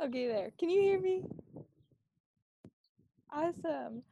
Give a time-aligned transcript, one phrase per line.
[0.00, 0.50] okay, there.
[0.58, 1.24] Can you hear me?
[3.32, 4.02] Awesome.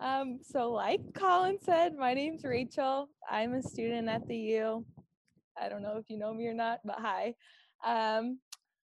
[0.00, 3.08] Um, so, like Colin said, my name's Rachel.
[3.30, 4.84] I'm a student at the U.
[5.60, 7.34] I don't know if you know me or not, but hi.
[7.84, 8.38] Um,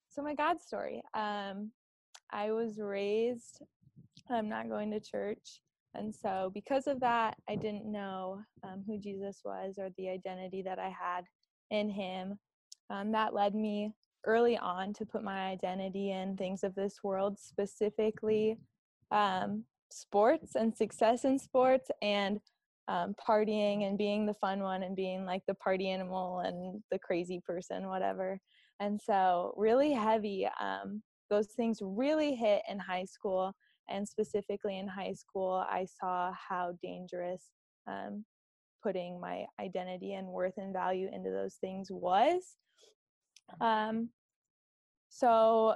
[0.08, 1.02] so, my God story.
[1.14, 1.70] Um,
[2.30, 3.62] I was raised,
[4.28, 5.60] I'm not going to church.
[5.94, 10.62] And so, because of that, I didn't know um, who Jesus was or the identity
[10.62, 11.24] that I had
[11.70, 12.38] in him.
[12.90, 13.92] Um, that led me
[14.26, 18.58] early on to put my identity in things of this world, specifically
[19.10, 22.40] um, sports and success in sports and
[22.88, 26.98] um, partying and being the fun one and being like the party animal and the
[26.98, 28.38] crazy person, whatever.
[28.80, 30.48] And so, really heavy.
[30.60, 33.54] Um, those things really hit in high school.
[33.88, 37.50] And specifically in high school, I saw how dangerous
[37.86, 38.24] um,
[38.82, 42.56] putting my identity and worth and value into those things was.
[43.60, 44.10] Um,
[45.14, 45.74] so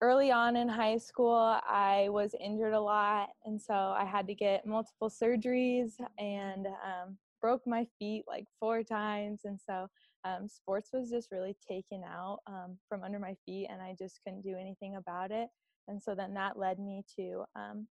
[0.00, 4.34] early on in high school, I was injured a lot, and so I had to
[4.34, 9.42] get multiple surgeries and um, broke my feet like four times.
[9.44, 9.86] And so
[10.24, 14.18] um, sports was just really taken out um, from under my feet, and I just
[14.24, 15.48] couldn't do anything about it.
[15.86, 17.86] And so then that led me to um,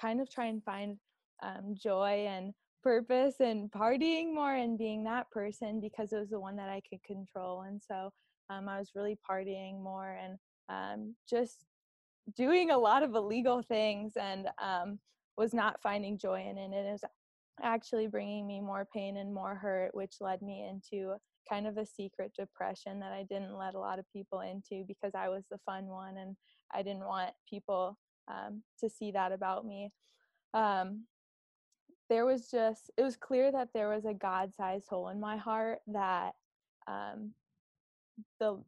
[0.00, 0.96] kind of try and find
[1.40, 6.40] um, joy and purpose and partying more and being that person because it was the
[6.40, 7.62] one that I could control.
[7.62, 8.10] And so
[8.50, 11.64] um, I was really partying more and um, just
[12.36, 14.98] doing a lot of illegal things and um,
[15.36, 16.72] was not finding joy in it.
[16.72, 17.04] It was
[17.62, 21.14] actually bringing me more pain and more hurt, which led me into
[21.48, 25.12] kind of a secret depression that I didn't let a lot of people into because
[25.14, 26.36] I was the fun one and
[26.74, 27.96] I didn't want people
[28.28, 29.92] um, to see that about me.
[30.54, 31.04] Um,
[32.08, 35.36] there was just, it was clear that there was a God sized hole in my
[35.36, 36.32] heart that
[36.86, 37.32] um,
[38.40, 38.62] the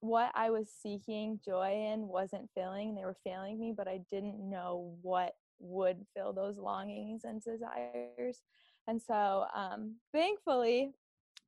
[0.00, 2.94] what I was seeking joy in wasn't filling.
[2.94, 8.42] They were failing me, but I didn't know what would fill those longings and desires.
[8.86, 10.90] And so, um, thankfully,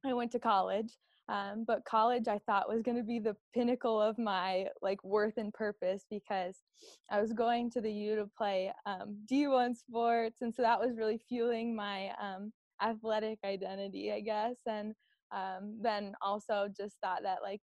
[0.06, 0.96] I went to college.
[1.28, 5.38] Um, but college I thought was going to be the pinnacle of my like worth
[5.38, 6.62] and purpose because
[7.10, 10.96] I was going to the U to play um, D1 sports, and so that was
[10.96, 14.54] really fueling my um, athletic identity, I guess.
[14.66, 14.94] And
[15.32, 17.60] um, then also just thought that like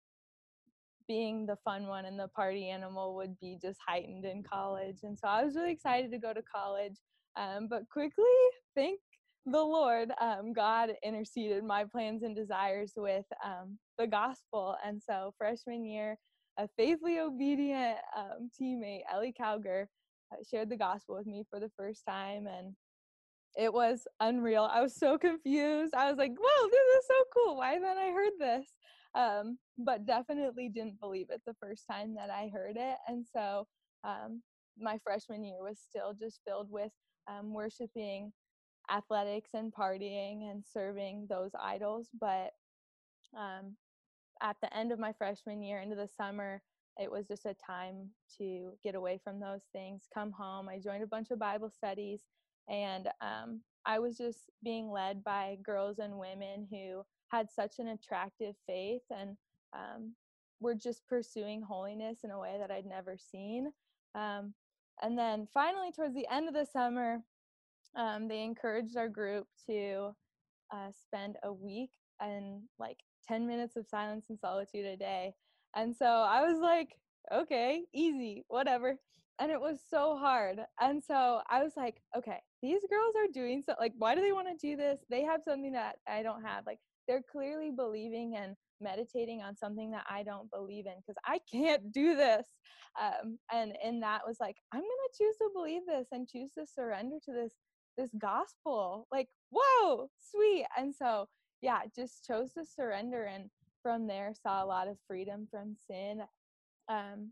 [1.08, 5.00] being the fun one and the party animal would be just heightened in college.
[5.04, 6.98] And so I was really excited to go to college.
[7.36, 8.26] Um, but quickly,
[8.76, 9.00] thank
[9.46, 14.76] the Lord, um, God interceded my plans and desires with um, the gospel.
[14.86, 16.18] And so, freshman year,
[16.58, 19.86] a faithfully obedient um, teammate, Ellie Cowger,
[20.32, 22.48] uh, shared the gospel with me for the first time.
[22.48, 22.76] And
[23.58, 24.70] it was unreal.
[24.72, 25.94] I was so confused.
[25.94, 27.58] I was like, whoa, this is so cool.
[27.58, 28.66] Why haven't I heard this?
[29.16, 32.98] um, but definitely didn't believe it the first time that I heard it.
[33.08, 33.68] And so
[34.04, 34.42] um,
[34.80, 36.92] my freshman year was still just filled with
[37.28, 38.32] um, worshiping
[38.92, 42.08] athletics and partying and serving those idols.
[42.20, 42.52] But
[43.38, 43.76] um,
[44.42, 46.62] at the end of my freshman year, into the summer,
[47.00, 50.68] it was just a time to get away from those things, come home.
[50.70, 52.22] I joined a bunch of Bible studies,
[52.70, 57.90] and um, I was just being led by girls and women who had such an
[57.90, 59.36] attractive faith and
[59.74, 60.14] um,
[60.60, 63.72] were just pursuing holiness in a way that I'd never seen.
[64.16, 64.54] Um,
[65.02, 67.24] and then finally, towards the end of the summer,
[67.96, 70.12] um, they encouraged our group to
[70.72, 72.98] uh, spend a week and like
[73.28, 75.34] 10 minutes of silence and solitude a day.
[75.76, 76.98] And so I was like,
[77.34, 78.98] okay, easy, whatever.
[79.40, 80.60] And it was so hard.
[80.82, 84.34] And so I was like, okay, these girls are doing so, like, why do they
[84.34, 85.00] want to do this?
[85.10, 86.66] They have something that I don't have.
[86.66, 91.40] Like, they're clearly believing and meditating on something that I don't believe in because I
[91.52, 92.46] can't do this.
[93.02, 96.66] Um, and and that was like, I'm gonna choose to believe this and choose to
[96.66, 97.54] surrender to this
[97.98, 99.08] this gospel.
[99.12, 100.66] Like, whoa, sweet.
[100.78, 101.28] And so
[101.62, 103.50] yeah, just chose to surrender and
[103.84, 106.22] from there saw a lot of freedom from sin.
[106.90, 107.32] Um,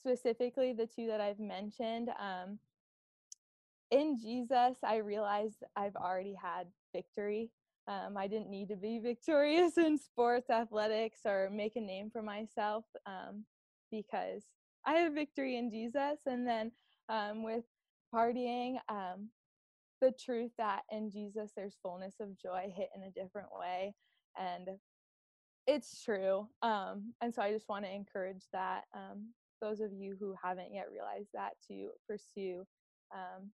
[0.00, 2.10] specifically the two that I've mentioned.
[2.18, 2.58] Um,
[3.90, 7.50] in Jesus, I realized I've already had victory
[7.90, 12.22] um, I didn't need to be victorious in sports, athletics, or make a name for
[12.22, 13.44] myself um,
[13.90, 14.44] because
[14.86, 16.20] I have victory in Jesus.
[16.26, 16.72] And then
[17.08, 17.64] um, with
[18.14, 19.28] partying, um,
[20.00, 23.94] the truth that in Jesus there's fullness of joy hit in a different way.
[24.38, 24.68] And
[25.66, 26.48] it's true.
[26.62, 29.28] Um, and so I just want to encourage that um,
[29.60, 32.64] those of you who haven't yet realized that to pursue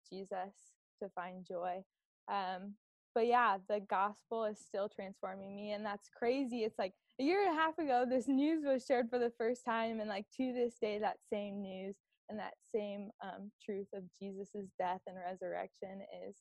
[0.10, 0.54] Jesus
[1.02, 1.84] to find joy.
[2.32, 2.76] Um,
[3.16, 6.64] but yeah, the gospel is still transforming me, and that's crazy.
[6.64, 9.66] It's like a year and a half ago, this news was shared for the first
[9.66, 11.98] time, and like to this day, that same news
[12.30, 16.36] and that same um, truth of Jesus's death and resurrection is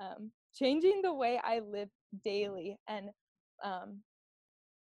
[0.00, 1.88] um, changing the way I live
[2.24, 3.10] daily and
[3.64, 4.00] um,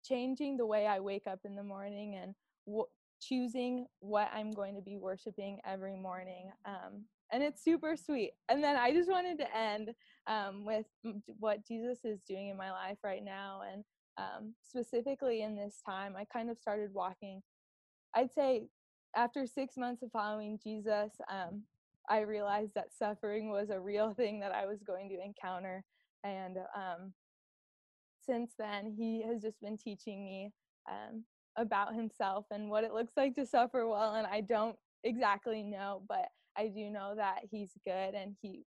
[0.04, 2.34] changing the way I wake up in the morning and
[2.66, 2.86] w-
[3.28, 6.50] choosing what I'm going to be worshiping every morning.
[6.64, 8.32] Um, and it's super sweet.
[8.48, 9.90] And then I just wanted to end
[10.26, 10.86] um, with
[11.38, 13.62] what Jesus is doing in my life right now.
[13.72, 13.84] And
[14.18, 17.42] um, specifically in this time, I kind of started walking.
[18.14, 18.64] I'd say
[19.16, 21.62] after six months of following Jesus, um,
[22.08, 25.84] I realized that suffering was a real thing that I was going to encounter.
[26.24, 27.12] And um,
[28.24, 30.52] since then, he has just been teaching me
[30.88, 31.24] um,
[31.56, 34.14] about himself and what it looks like to suffer well.
[34.14, 38.64] And I don't exactly know, but I do know that he's good and he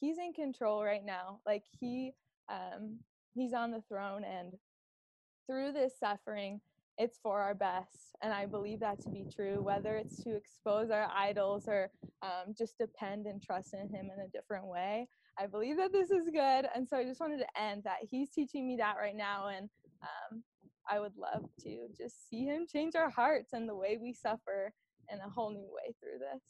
[0.00, 1.40] he's in control right now.
[1.46, 2.12] Like he
[2.48, 2.98] um,
[3.34, 4.54] he's on the throne, and
[5.46, 6.60] through this suffering,
[6.96, 8.16] it's for our best.
[8.22, 11.90] And I believe that to be true, whether it's to expose our idols or
[12.22, 15.08] um, just depend and trust in Him in a different way.
[15.38, 16.66] I believe that this is good.
[16.74, 19.48] And so I just wanted to end that He's teaching me that right now.
[19.48, 19.68] And
[20.02, 20.42] um,
[20.90, 24.72] I would love to just see Him change our hearts and the way we suffer
[25.12, 26.42] in a whole new way through this.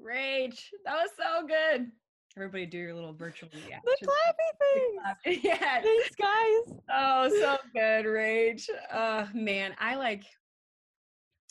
[0.00, 0.70] Rage.
[0.84, 1.90] that was so good.
[2.36, 3.80] Everybody do your little virtual reaction.
[3.84, 5.44] The clappy things.
[5.44, 5.82] yeah.
[5.82, 6.78] Thanks, guys.
[6.90, 8.68] Oh, so good, Rage.
[8.92, 10.24] Uh man, I like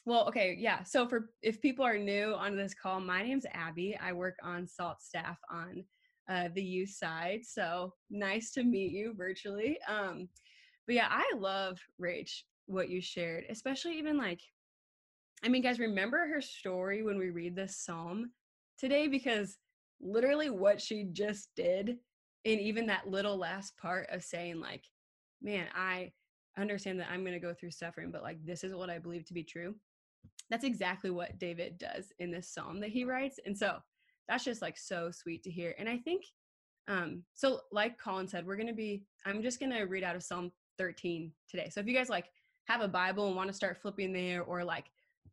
[0.06, 0.84] well, okay, yeah.
[0.84, 3.98] So for if people are new on this call, my name's Abby.
[4.02, 5.84] I work on SALT staff on
[6.30, 7.42] uh, the youth side.
[7.46, 9.78] So nice to meet you virtually.
[9.88, 10.28] Um,
[10.86, 14.42] but yeah, I love Rach what you shared, especially even like,
[15.44, 18.32] I mean, guys, remember her story when we read this psalm
[18.78, 19.58] today because
[20.00, 21.98] literally what she just did
[22.46, 24.84] and even that little last part of saying like
[25.42, 26.12] man i
[26.58, 29.26] understand that i'm going to go through suffering but like this is what i believe
[29.26, 29.74] to be true
[30.50, 33.78] that's exactly what david does in this psalm that he writes and so
[34.28, 36.24] that's just like so sweet to hear and i think
[36.88, 40.16] um so like colin said we're going to be i'm just going to read out
[40.16, 42.26] of psalm 13 today so if you guys like
[42.66, 44.86] have a bible and want to start flipping there or like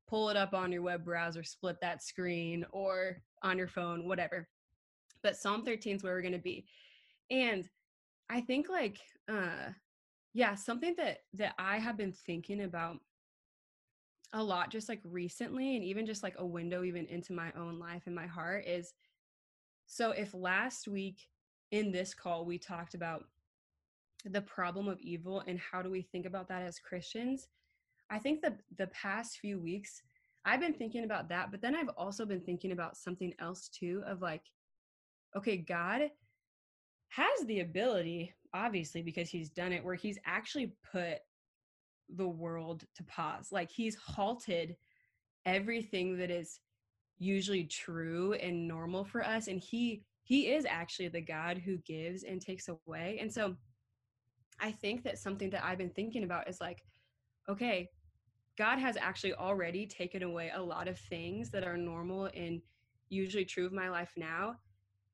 [0.09, 4.49] pull it up on your web browser split that screen or on your phone whatever
[5.25, 6.67] but Psalm 13 is where we're going to be.
[7.31, 7.69] And
[8.31, 9.71] I think like uh
[10.35, 12.99] yeah, something that that I have been thinking about
[14.35, 17.79] a lot just like recently and even just like a window even into my own
[17.79, 18.93] life and my heart is
[19.87, 21.29] so if last week
[21.71, 23.25] in this call we talked about
[24.25, 27.49] the problem of evil and how do we think about that as Christians,
[28.11, 30.03] I think the the past few weeks
[30.47, 34.03] I've been thinking about that, but then I've also been thinking about something else too
[34.07, 34.43] of like
[35.37, 36.03] okay, God
[37.09, 41.19] has the ability, obviously, because he's done it, where he's actually put
[42.09, 43.49] the world to pause.
[43.51, 44.77] Like he's halted
[45.47, 46.61] everything that is
[47.19, 49.49] usually true and normal for us.
[49.49, 53.19] And he he is actually the God who gives and takes away.
[53.21, 53.57] And so
[54.61, 56.83] I think that something that I've been thinking about is like,
[57.49, 57.91] okay,
[58.57, 62.63] God has actually already taken away a lot of things that are normal and
[63.11, 64.57] usually true of my life now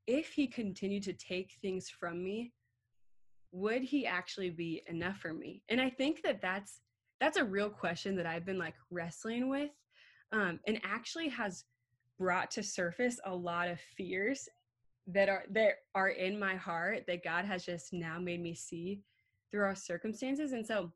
[0.07, 2.53] if he continued to take things from me
[3.52, 6.81] would he actually be enough for me and i think that that's
[7.20, 9.70] that's a real question that i've been like wrestling with
[10.32, 11.65] um, and actually has
[12.19, 14.48] brought to surface a lot of fears
[15.06, 19.01] that are that are in my heart that god has just now made me see
[19.51, 20.93] through our circumstances and so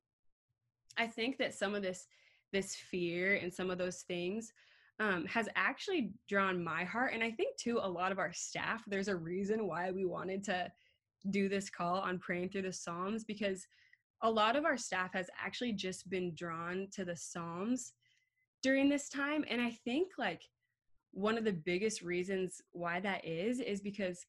[0.96, 2.06] i think that some of this
[2.52, 4.52] this fear and some of those things
[5.00, 7.12] um, has actually drawn my heart.
[7.14, 10.44] And I think, too, a lot of our staff, there's a reason why we wanted
[10.44, 10.70] to
[11.30, 13.66] do this call on praying through the Psalms because
[14.22, 17.92] a lot of our staff has actually just been drawn to the Psalms
[18.62, 19.44] during this time.
[19.48, 20.42] And I think, like,
[21.12, 24.26] one of the biggest reasons why that is, is because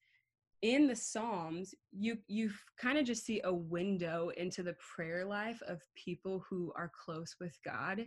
[0.61, 2.49] in the psalms you you
[2.79, 7.35] kind of just see a window into the prayer life of people who are close
[7.39, 7.99] with god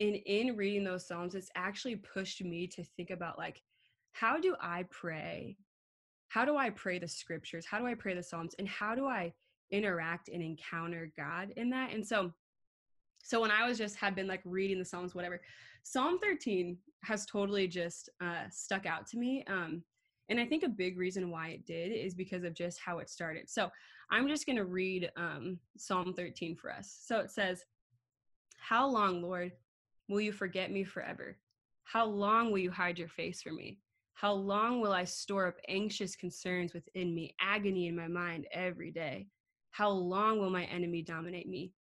[0.00, 3.62] and in reading those psalms it's actually pushed me to think about like
[4.12, 5.56] how do i pray
[6.30, 7.66] how do i pray the scriptures?
[7.66, 8.54] How do i pray the psalms?
[8.58, 9.32] And how do i
[9.70, 11.92] interact and encounter god in that?
[11.92, 12.32] And so
[13.22, 15.42] so when i was just had been like reading the psalms whatever
[15.82, 19.82] psalm 13 has totally just uh stuck out to me um
[20.30, 23.10] and i think a big reason why it did is because of just how it
[23.10, 23.50] started.
[23.50, 23.70] So
[24.10, 26.98] i'm just going to read um psalm 13 for us.
[27.04, 27.64] So it says
[28.58, 29.52] how long lord
[30.10, 31.38] Will you forget me forever?
[31.84, 33.78] How long will you hide your face from me?
[34.20, 38.90] How long will I store up anxious concerns within me, agony in my mind every
[38.90, 39.28] day?
[39.70, 41.72] How long will my enemy dominate me?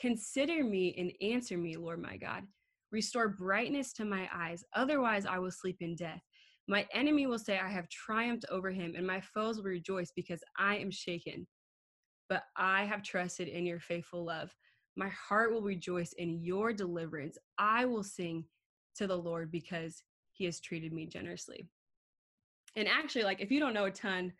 [0.00, 2.42] Consider me and answer me, Lord my God.
[2.90, 6.20] Restore brightness to my eyes, otherwise I will sleep in death.
[6.66, 10.42] My enemy will say, I have triumphed over him, and my foes will rejoice because
[10.58, 11.46] I am shaken.
[12.28, 14.52] But I have trusted in your faithful love.
[14.96, 17.38] My heart will rejoice in your deliverance.
[17.58, 18.44] I will sing
[18.96, 20.02] to the Lord because
[20.32, 21.68] he has treated me generously.
[22.76, 24.32] And actually, like, if you don't know a ton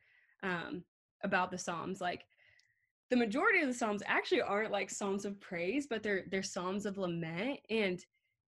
[0.43, 0.85] um,
[1.25, 2.25] about the Psalms, like,
[3.11, 6.87] the majority of the Psalms actually aren't like Psalms of praise, but they're they're Psalms
[6.87, 7.61] of lament.
[7.71, 8.05] And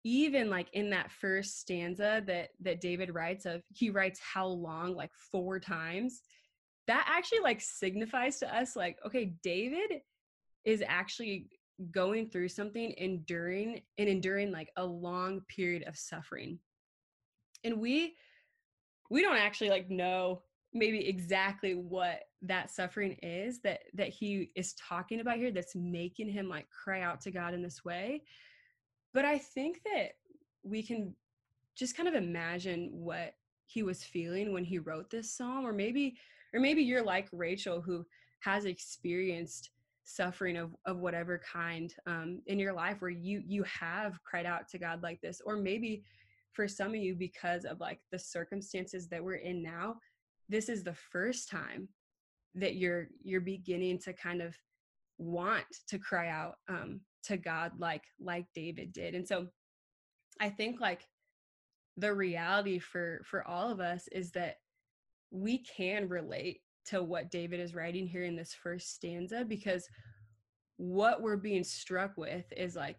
[0.04, 4.96] even like in that first stanza that that David writes of he writes how long
[4.96, 6.22] like four times
[6.88, 10.02] that actually like signifies to us like okay David
[10.66, 11.48] is actually
[11.92, 16.60] going through something enduring and enduring like a long period of suffering
[17.64, 18.16] and we
[19.14, 20.42] we don't actually like know
[20.74, 26.28] maybe exactly what that suffering is that that he is talking about here that's making
[26.28, 28.24] him like cry out to God in this way
[29.14, 30.14] but I think that
[30.64, 31.14] we can
[31.76, 33.36] just kind of imagine what
[33.68, 36.18] he was feeling when he wrote this psalm or maybe
[36.52, 38.04] or maybe you're like Rachel who
[38.40, 39.70] has experienced
[40.06, 44.68] suffering of of whatever kind um, in your life where you you have cried out
[44.70, 46.04] to God like this or maybe
[46.54, 49.96] for some of you because of like the circumstances that we're in now
[50.50, 51.88] this is the first time
[52.56, 54.56] that you're you're beginning to kind of
[55.18, 59.16] want to cry out um, to God like like David did.
[59.16, 59.48] And so
[60.40, 61.08] I think like
[61.98, 64.58] the reality for for all of us is that
[65.32, 69.88] we can relate to what David is writing here in this first stanza because
[70.78, 72.98] what we're being struck with is like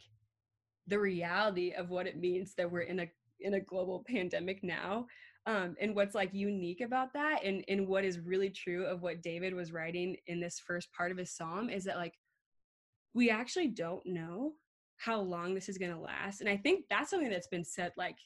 [0.87, 3.11] the reality of what it means that we're in a
[3.44, 5.06] in a global pandemic now
[5.46, 9.22] um, and what's like unique about that and and what is really true of what
[9.22, 12.14] david was writing in this first part of his psalm is that like
[13.12, 14.52] we actually don't know
[14.96, 17.92] how long this is going to last and i think that's something that's been said
[17.96, 18.16] like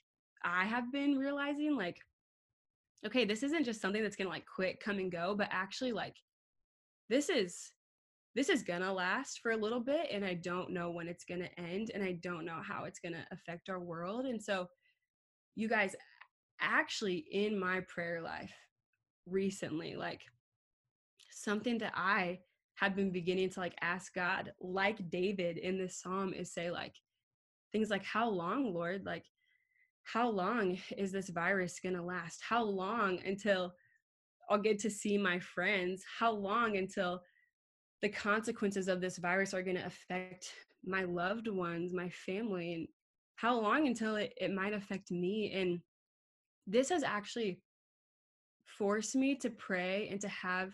[0.45, 1.99] i have been realizing like
[3.05, 5.93] okay this isn't just something that's going to like quit come and go but actually
[5.93, 6.17] like
[7.09, 7.73] this is
[8.35, 11.25] this is going to last for a little bit and i don't know when it's
[11.25, 14.41] going to end and i don't know how it's going to affect our world and
[14.43, 14.69] so
[15.59, 15.95] you guys
[16.61, 18.53] actually in my prayer life
[19.27, 20.23] recently like
[21.31, 22.39] something that i
[22.79, 26.95] have been beginning to like ask God, like David in this psalm, is say, like,
[27.73, 29.05] things like, How long, Lord?
[29.05, 29.25] Like,
[30.05, 32.41] how long is this virus going to last?
[32.49, 33.75] How long until
[34.49, 36.05] I'll get to see my friends?
[36.19, 37.21] How long until
[38.01, 40.53] the consequences of this virus are going to affect
[40.85, 42.75] my loved ones, my family?
[42.75, 42.89] And
[43.39, 45.53] how long until it, it might affect me?
[45.55, 45.81] And
[46.67, 47.61] this has actually
[48.67, 50.73] forced me to pray and to have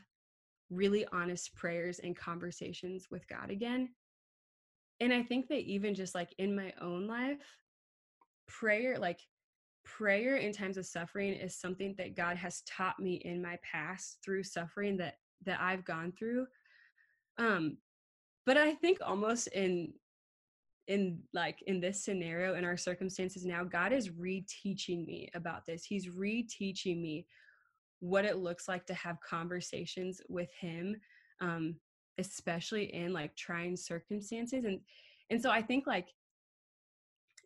[0.71, 3.91] really honest prayers and conversations with God again.
[5.01, 7.45] And I think that even just like in my own life,
[8.49, 9.21] prayer, like
[9.85, 14.21] prayer in times of suffering is something that God has taught me in my past
[14.25, 16.47] through suffering that that I've gone through.
[17.37, 17.77] Um
[18.47, 19.93] but I think almost in
[20.89, 25.85] in like in this scenario in our circumstances now God is reteaching me about this.
[25.85, 27.27] He's reteaching me
[28.01, 30.95] what it looks like to have conversations with him
[31.41, 31.75] um
[32.19, 34.81] especially in like trying circumstances and
[35.31, 36.09] and so i think like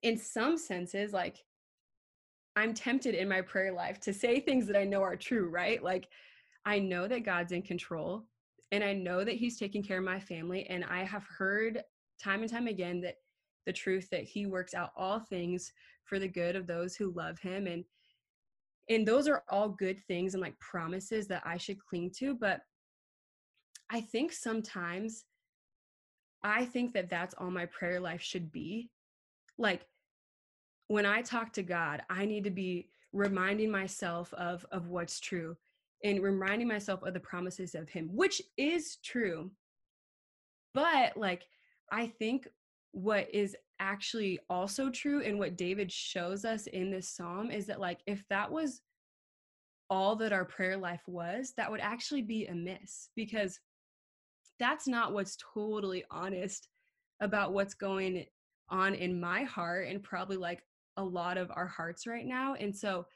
[0.02, 1.44] in some senses like
[2.56, 5.82] i'm tempted in my prayer life to say things that i know are true right
[5.82, 6.08] like
[6.64, 8.24] i know that god's in control
[8.72, 11.82] and i know that he's taking care of my family and i have heard
[12.22, 13.16] time and time again that
[13.68, 15.74] the truth that he works out all things
[16.06, 17.84] for the good of those who love him and
[18.88, 22.62] and those are all good things and like promises that I should cling to but
[23.90, 25.26] I think sometimes
[26.42, 28.88] I think that that's all my prayer life should be.
[29.58, 29.82] Like
[30.86, 35.58] when I talk to God I need to be reminding myself of of what's true
[36.04, 39.50] and reminding myself of the promises of him which is true.
[40.72, 41.42] But like
[41.92, 42.48] I think
[42.98, 47.80] what is actually also true and what David shows us in this psalm is that
[47.80, 48.80] like if that was
[49.88, 53.60] all that our prayer life was that would actually be amiss because
[54.58, 56.68] that's not what's totally honest
[57.20, 58.24] about what's going
[58.68, 60.62] on in my heart and probably like
[60.96, 62.54] a lot of our hearts right now.
[62.54, 63.06] And so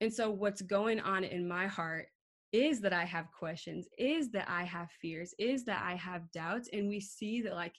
[0.00, 2.06] and so what's going on in my heart
[2.52, 6.68] is that i have questions is that i have fears is that i have doubts.
[6.72, 7.74] And we see that like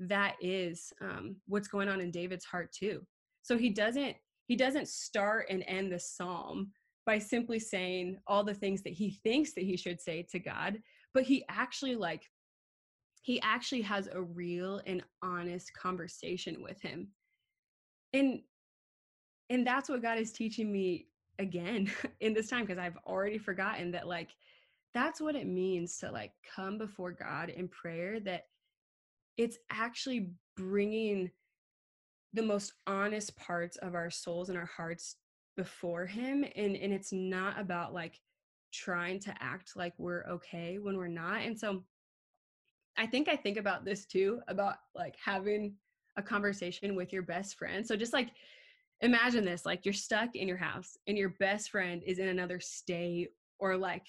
[0.00, 3.02] that is um, what's going on in David's heart too.
[3.42, 4.16] So he doesn't
[4.46, 6.72] he doesn't start and end the psalm
[7.06, 10.78] by simply saying all the things that he thinks that he should say to God,
[11.14, 12.24] but he actually like
[13.22, 17.08] he actually has a real and honest conversation with him
[18.12, 18.40] and
[19.50, 21.06] and that's what god is teaching me
[21.38, 21.90] again
[22.20, 24.30] in this time because i've already forgotten that like
[24.94, 28.46] that's what it means to like come before god in prayer that
[29.40, 31.30] it's actually bringing
[32.34, 35.16] the most honest parts of our souls and our hearts
[35.56, 38.20] before him and and it's not about like
[38.70, 41.82] trying to act like we're okay when we're not and so
[42.98, 45.74] i think i think about this too about like having
[46.18, 48.28] a conversation with your best friend so just like
[49.00, 52.60] imagine this like you're stuck in your house and your best friend is in another
[52.60, 54.06] state or like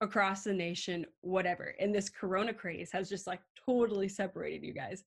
[0.00, 5.04] across the nation whatever and this corona craze has just like totally separated you guys.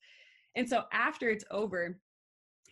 [0.55, 1.99] And so after it's over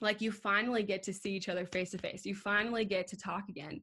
[0.02, 3.18] like you finally get to see each other face to face you finally get to
[3.18, 3.82] talk again.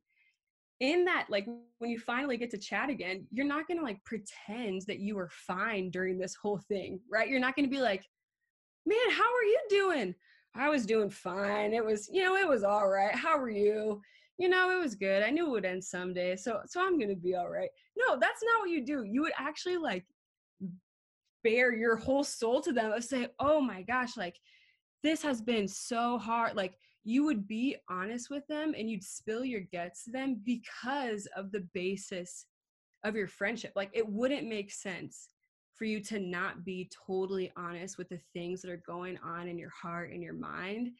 [0.80, 1.46] In that like
[1.78, 5.30] when you finally get to chat again you're not to like pretend that you were
[5.32, 7.28] fine during this whole thing right?
[7.28, 8.04] You're not to be like
[8.86, 10.14] man how are you doing?
[10.54, 11.72] I was doing fine.
[11.72, 13.14] It was you know it was all right.
[13.14, 14.00] How are you
[14.38, 17.14] you know it was good i knew it would end someday so so i'm to
[17.16, 20.04] be all right no that's not what you do you would actually like
[21.44, 24.36] bare your whole soul to them and say oh my gosh like
[25.02, 29.44] this has been so hard like you would be honest with them and you'd spill
[29.44, 32.46] your guts to them because of the basis
[33.04, 35.28] of your friendship like it wouldn't make sense
[35.74, 39.56] for you to not be totally honest with the things that are going on in
[39.56, 40.90] your heart and your mind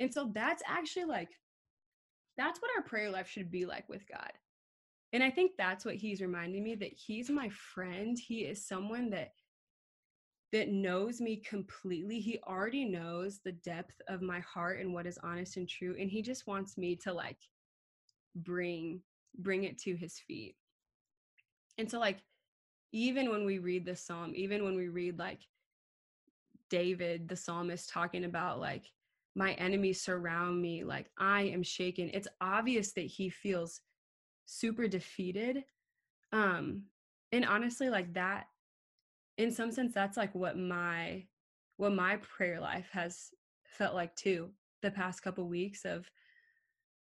[0.00, 1.28] and so that's actually like
[2.36, 4.32] that's what our prayer life should be like with god
[5.12, 9.10] and i think that's what he's reminding me that he's my friend he is someone
[9.10, 9.32] that
[10.52, 12.18] that knows me completely.
[12.18, 16.10] He already knows the depth of my heart and what is honest and true and
[16.10, 17.38] he just wants me to like
[18.34, 19.00] bring
[19.38, 20.56] bring it to his feet.
[21.78, 22.18] And so like
[22.92, 25.40] even when we read the psalm, even when we read like
[26.68, 28.86] David the psalmist talking about like
[29.34, 32.10] my enemies surround me like I am shaken.
[32.12, 33.80] It's obvious that he feels
[34.46, 35.64] super defeated.
[36.32, 36.84] Um
[37.32, 38.46] and honestly like that
[39.38, 41.24] in some sense that's like what my
[41.76, 43.30] what my prayer life has
[43.64, 44.50] felt like too
[44.82, 46.10] the past couple weeks of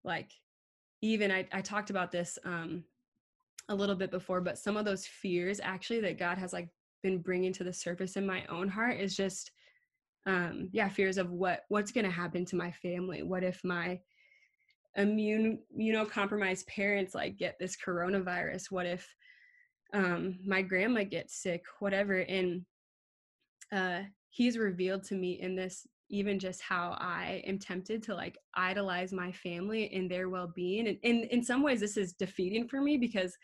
[0.04, 0.32] like
[1.00, 2.84] even I, I talked about this um
[3.68, 6.68] a little bit before but some of those fears actually that god has like
[7.02, 9.50] been bringing to the surface in my own heart is just
[10.28, 13.98] um yeah fears of what what's going to happen to my family what if my
[14.96, 19.08] immune you know compromised parents like get this coronavirus what if
[19.92, 22.18] um, my grandma gets sick, whatever.
[22.18, 22.64] And
[23.72, 28.38] uh, he's revealed to me in this even just how I am tempted to like
[28.54, 30.88] idolize my family and their well-being.
[30.88, 33.36] And in in some ways, this is defeating for me because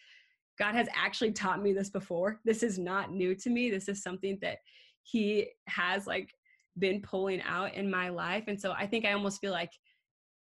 [0.58, 2.40] God has actually taught me this before.
[2.44, 3.70] This is not new to me.
[3.70, 4.58] This is something that
[5.02, 6.30] He has like
[6.78, 8.44] been pulling out in my life.
[8.48, 9.72] And so I think I almost feel like,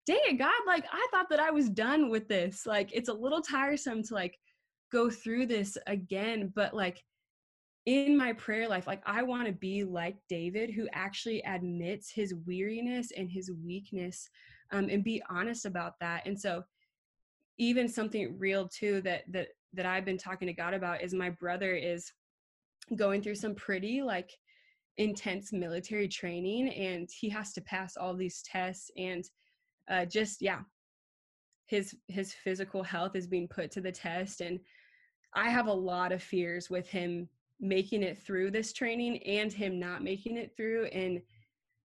[0.06, 2.66] dang it, God, like I thought that I was done with this.
[2.66, 4.38] Like it's a little tiresome to like
[4.92, 7.02] go through this again but like
[7.86, 12.34] in my prayer life like i want to be like david who actually admits his
[12.46, 14.28] weariness and his weakness
[14.72, 16.62] um, and be honest about that and so
[17.58, 21.30] even something real too that that that i've been talking to god about is my
[21.30, 22.12] brother is
[22.96, 24.30] going through some pretty like
[24.98, 29.24] intense military training and he has to pass all these tests and
[29.90, 30.60] uh, just yeah
[31.66, 34.58] his his physical health is being put to the test and
[35.34, 37.28] i have a lot of fears with him
[37.60, 41.20] making it through this training and him not making it through and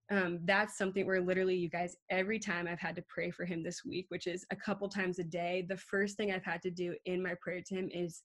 [0.09, 3.63] um, that's something where literally you guys every time i've had to pray for him
[3.63, 6.71] this week which is a couple times a day the first thing i've had to
[6.71, 8.21] do in my prayer to him is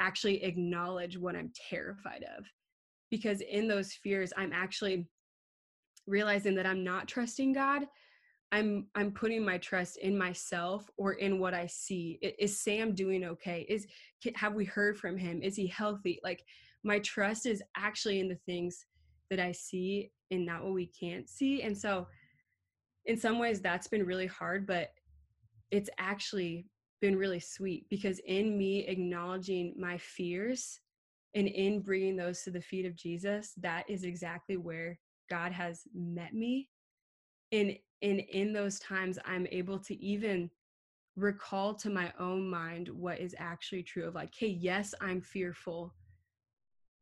[0.00, 2.44] actually acknowledge what i'm terrified of
[3.10, 5.06] because in those fears i'm actually
[6.06, 7.86] realizing that i'm not trusting god.
[8.52, 12.18] I'm i'm putting my trust in myself or in what i see.
[12.38, 13.66] Is sam doing okay?
[13.68, 13.86] Is
[14.36, 15.42] have we heard from him?
[15.42, 16.20] Is he healthy?
[16.22, 16.44] Like
[16.84, 18.86] my trust is actually in the things
[19.30, 21.62] that i see and not what we can't see.
[21.62, 22.06] And so
[23.06, 24.90] in some ways that's been really hard but
[25.70, 26.66] it's actually
[27.00, 30.80] been really sweet because in me acknowledging my fears
[31.34, 34.98] and in bringing those to the feet of jesus that is exactly where
[35.30, 36.68] god has met me.
[37.52, 40.50] And and in those times i'm able to even
[41.16, 45.94] recall to my own mind what is actually true of like hey yes i'm fearful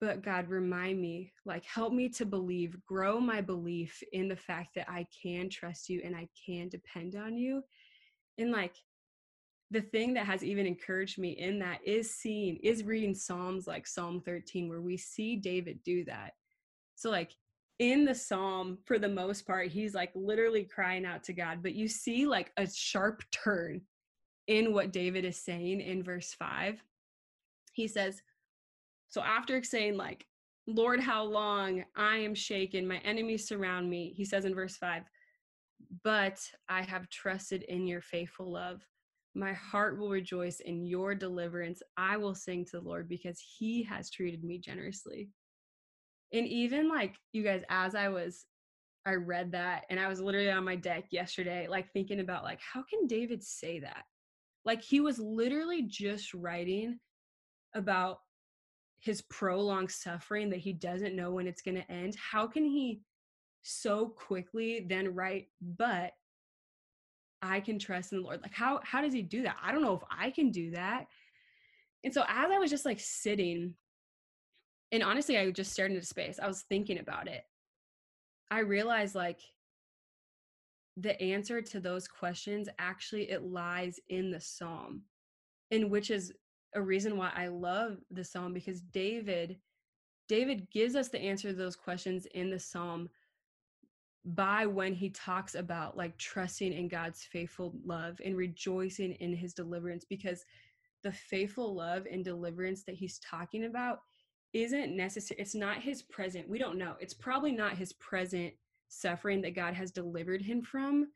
[0.03, 4.75] but god remind me like help me to believe grow my belief in the fact
[4.75, 7.63] that i can trust you and i can depend on you.
[8.39, 8.75] And like
[9.73, 13.87] the thing that has even encouraged me in that is seeing is reading psalms like
[13.87, 16.33] psalm 13 where we see david do that.
[16.95, 17.35] So like
[17.79, 21.75] in the psalm for the most part he's like literally crying out to god but
[21.75, 23.81] you see like a sharp turn
[24.47, 26.81] in what david is saying in verse 5
[27.73, 28.23] he says
[29.09, 30.27] so after saying like
[30.69, 35.03] lord how long i am shaken my enemies surround me he says in verse 5
[36.05, 38.87] but i have trusted in your faithful love
[39.35, 41.83] my heart will rejoice in your deliverance.
[41.97, 45.31] I will sing to the Lord because he has treated me generously.
[46.33, 48.45] And even like you guys, as I was,
[49.07, 52.61] I read that and I was literally on my deck yesterday, like thinking about like,
[52.61, 54.05] how can David say that?
[54.65, 56.99] Like he was literally just writing
[57.75, 58.19] about
[59.01, 62.15] his prolonged suffering that he doesn't know when it's going to end.
[62.17, 63.01] How can he
[63.63, 66.13] so quickly then write, but
[67.43, 68.41] I can trust in the Lord.
[68.41, 69.57] Like how how does he do that?
[69.63, 71.07] I don't know if I can do that.
[72.05, 73.75] And so as I was just like sitting
[74.93, 76.39] and honestly I just stared into space.
[76.41, 77.43] I was thinking about it.
[78.51, 79.41] I realized like
[80.97, 85.03] the answer to those questions actually it lies in the psalm.
[85.71, 86.33] And which is
[86.75, 89.59] a reason why I love the psalm because David
[90.29, 93.09] David gives us the answer to those questions in the psalm
[94.25, 99.53] by when he talks about like trusting in God's faithful love and rejoicing in his
[99.53, 100.45] deliverance because
[101.03, 104.01] the faithful love and deliverance that he's talking about
[104.53, 108.53] isn't necessary it's not his present we don't know it's probably not his present
[108.89, 111.09] suffering that God has delivered him from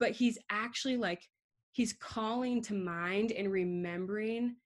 [0.00, 1.28] but he's actually like
[1.72, 4.56] he's calling to mind and remembering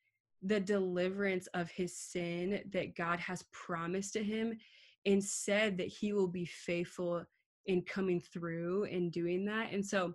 [0.43, 4.57] the deliverance of his sin that God has promised to him
[5.07, 7.25] and said that he will be faithful
[7.67, 10.13] in coming through and doing that and so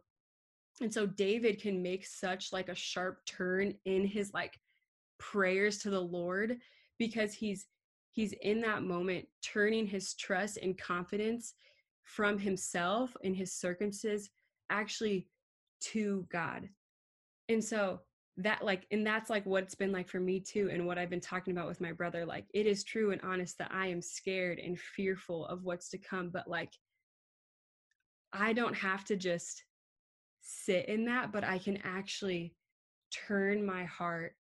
[0.82, 4.58] and so david can make such like a sharp turn in his like
[5.20, 6.58] prayers to the lord
[6.98, 7.68] because he's
[8.12, 11.54] he's in that moment turning his trust and confidence
[12.04, 14.30] from himself and his circumstances
[14.70, 15.28] actually
[15.82, 16.70] to god.
[17.50, 18.02] And so
[18.38, 21.10] that like and that's like what it's been like for me too and what i've
[21.10, 24.02] been talking about with my brother like it is true and honest that i am
[24.02, 26.72] scared and fearful of what's to come but like
[28.34, 29.64] I don't have to just
[30.42, 32.56] sit in that, but I can actually
[33.28, 34.36] turn my heart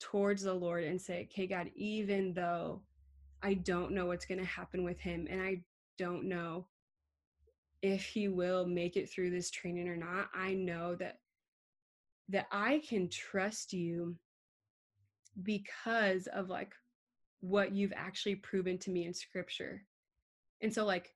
[0.00, 2.82] towards the Lord and say, okay, God, even though
[3.42, 5.62] I don't know what's going to happen with him and I
[5.98, 6.66] don't know
[7.82, 11.18] if he will make it through this training or not, I know that
[12.30, 14.16] that I can trust you
[15.42, 16.72] because of like
[17.40, 19.82] what you've actually proven to me in scripture.
[20.62, 21.12] And so like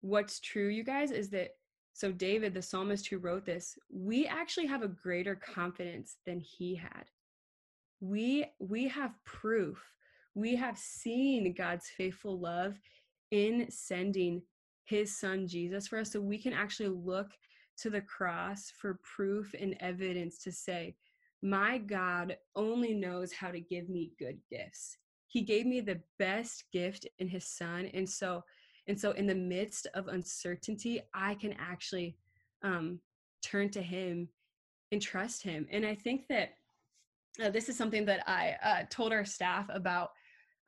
[0.00, 1.50] what's true you guys is that
[1.98, 6.76] so, David, the psalmist who wrote this, we actually have a greater confidence than he
[6.76, 7.06] had.
[8.00, 9.82] We, we have proof.
[10.36, 12.78] We have seen God's faithful love
[13.32, 14.42] in sending
[14.84, 16.12] his son Jesus for us.
[16.12, 17.32] So, we can actually look
[17.78, 20.94] to the cross for proof and evidence to say,
[21.42, 24.98] My God only knows how to give me good gifts.
[25.26, 27.90] He gave me the best gift in his son.
[27.92, 28.44] And so,
[28.88, 32.16] and so, in the midst of uncertainty, I can actually
[32.62, 33.00] um,
[33.42, 34.28] turn to Him
[34.90, 35.66] and trust Him.
[35.70, 36.54] And I think that
[37.42, 40.10] uh, this is something that I uh, told our staff about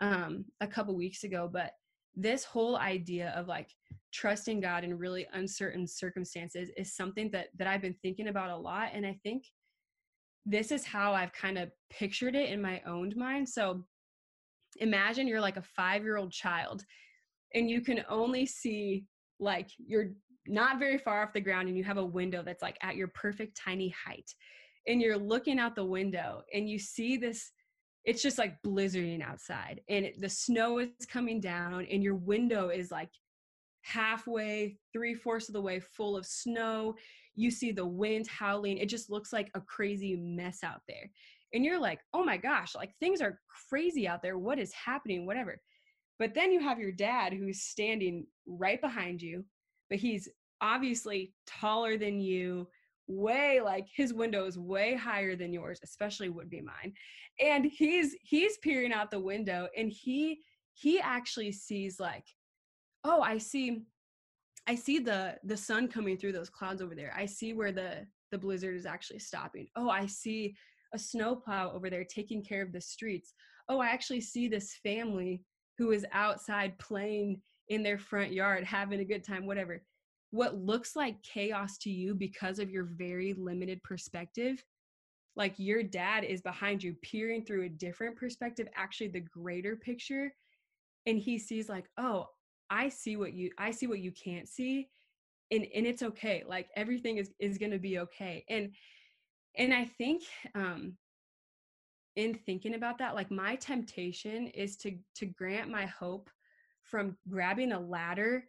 [0.00, 1.72] um, a couple weeks ago, but
[2.14, 3.70] this whole idea of like
[4.12, 8.56] trusting God in really uncertain circumstances is something that that I've been thinking about a
[8.56, 9.44] lot and I think
[10.46, 13.48] this is how I've kind of pictured it in my own mind.
[13.48, 13.84] So
[14.78, 16.84] imagine you're like a 5-year-old child
[17.54, 19.04] and you can only see
[19.38, 20.10] like you're
[20.46, 23.08] not very far off the ground and you have a window that's like at your
[23.08, 24.30] perfect tiny height
[24.86, 27.52] and you're looking out the window and you see this
[28.04, 32.90] it's just like blizzarding outside and the snow is coming down and your window is
[32.90, 33.10] like
[33.82, 36.94] halfway three fourths of the way full of snow.
[37.34, 38.78] You see the wind howling.
[38.78, 41.10] It just looks like a crazy mess out there.
[41.52, 44.38] And you're like oh my gosh like things are crazy out there.
[44.38, 45.26] What is happening?
[45.26, 45.60] Whatever
[46.20, 49.42] but then you have your dad who's standing right behind you,
[49.88, 50.28] but he's
[50.60, 52.68] obviously taller than you,
[53.08, 56.92] way like his window is way higher than yours, especially would be mine.
[57.40, 60.40] And he's he's peering out the window and he
[60.74, 62.26] he actually sees like,
[63.02, 63.82] oh, I see
[64.66, 67.14] I see the the sun coming through those clouds over there.
[67.16, 69.68] I see where the the blizzard is actually stopping.
[69.74, 70.54] Oh, I see
[70.92, 73.32] a snowplow over there taking care of the streets.
[73.70, 75.42] Oh, I actually see this family
[75.80, 79.82] who is outside playing in their front yard, having a good time, whatever.
[80.30, 84.62] What looks like chaos to you because of your very limited perspective
[85.36, 90.34] like your dad is behind you peering through a different perspective actually the greater picture
[91.06, 92.26] and he sees like oh
[92.68, 94.88] i see what you i see what you can't see
[95.50, 98.70] and and it's okay like everything is is to be okay and
[99.56, 100.22] and i think
[100.54, 100.94] um
[102.16, 106.28] in thinking about that like my temptation is to to grant my hope
[106.82, 108.44] from grabbing a ladder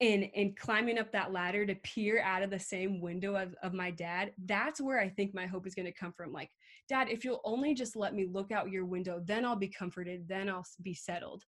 [0.00, 3.74] and and climbing up that ladder to peer out of the same window of, of
[3.74, 4.32] my dad.
[4.46, 6.50] That's where i think my hope is going to come from like
[6.88, 10.26] dad if you'll only just let me look out your window then i'll be comforted
[10.26, 11.44] then i'll be settled.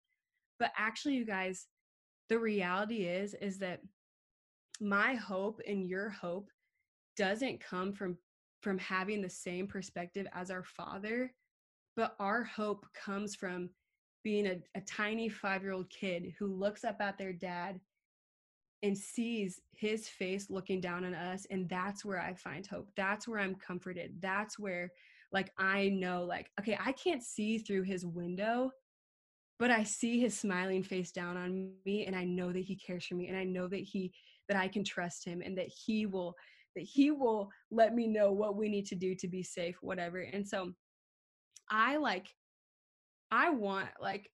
[0.59, 1.67] But actually you guys
[2.29, 3.81] the reality is is that
[4.81, 6.51] my hope and your hope
[7.17, 8.17] doesn't come from
[8.61, 11.33] from having the same perspective as our father
[11.97, 13.71] but our hope comes from
[14.23, 17.81] being a, a tiny five year old kid who looks up at their dad
[18.83, 22.89] and sees his face looking down on us and that's where i find hope.
[22.97, 24.15] That's where i'm comforted.
[24.21, 24.91] That's where
[25.33, 28.71] like i know like okay i can't see through his window
[29.59, 33.07] but i see his smiling face down on me and i know that he cares
[33.07, 34.13] for me and i know that he
[34.49, 36.35] that i can trust him and that he will
[36.75, 40.21] that he will let me know what we need to do to be safe whatever
[40.21, 40.73] and so
[41.71, 42.29] i like
[43.31, 44.31] i want like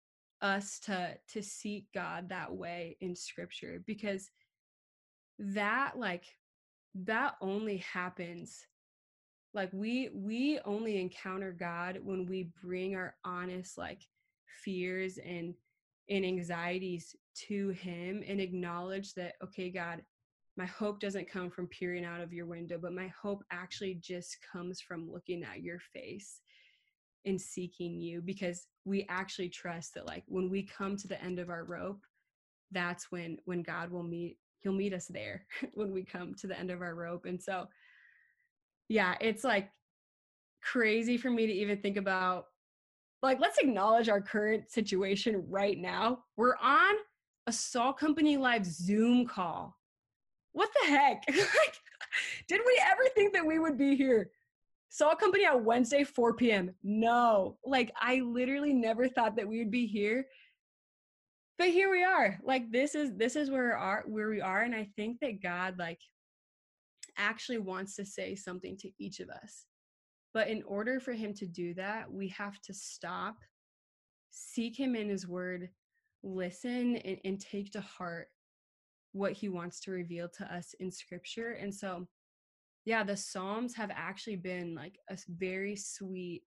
[0.43, 4.29] us to to seek God that way in scripture because
[5.39, 6.25] that like
[6.93, 8.67] that only happens
[9.53, 14.01] like we we only encounter God when we bring our honest like
[14.63, 15.55] fears and
[16.09, 17.15] and anxieties
[17.47, 20.01] to him and acknowledge that okay God
[20.55, 24.37] my hope doesn't come from peering out of your window but my hope actually just
[24.51, 26.41] comes from looking at your face
[27.25, 31.39] and seeking you because we actually trust that like when we come to the end
[31.39, 32.05] of our rope
[32.71, 36.57] that's when when god will meet he'll meet us there when we come to the
[36.57, 37.25] end of our rope.
[37.25, 37.67] And so
[38.89, 39.69] yeah it's like
[40.61, 42.47] crazy for me to even think about
[43.21, 46.19] like let's acknowledge our current situation right now.
[46.35, 46.95] We're on
[47.47, 49.77] a salt company live zoom call
[50.53, 51.79] what the heck like
[52.47, 54.29] did we ever think that we would be here
[54.93, 56.69] Salt Company on Wednesday, 4 p.m.
[56.83, 60.27] No, like I literally never thought that we would be here.
[61.57, 62.39] But here we are.
[62.43, 64.61] Like this is this is where our where we are.
[64.61, 65.99] And I think that God like
[67.17, 69.65] actually wants to say something to each of us.
[70.31, 73.37] But in order for him to do that, we have to stop,
[74.29, 75.69] seek him in his word,
[76.21, 78.29] listen, and, and take to heart
[79.13, 81.51] what he wants to reveal to us in scripture.
[81.51, 82.07] And so
[82.85, 86.43] yeah, the Psalms have actually been like a very sweet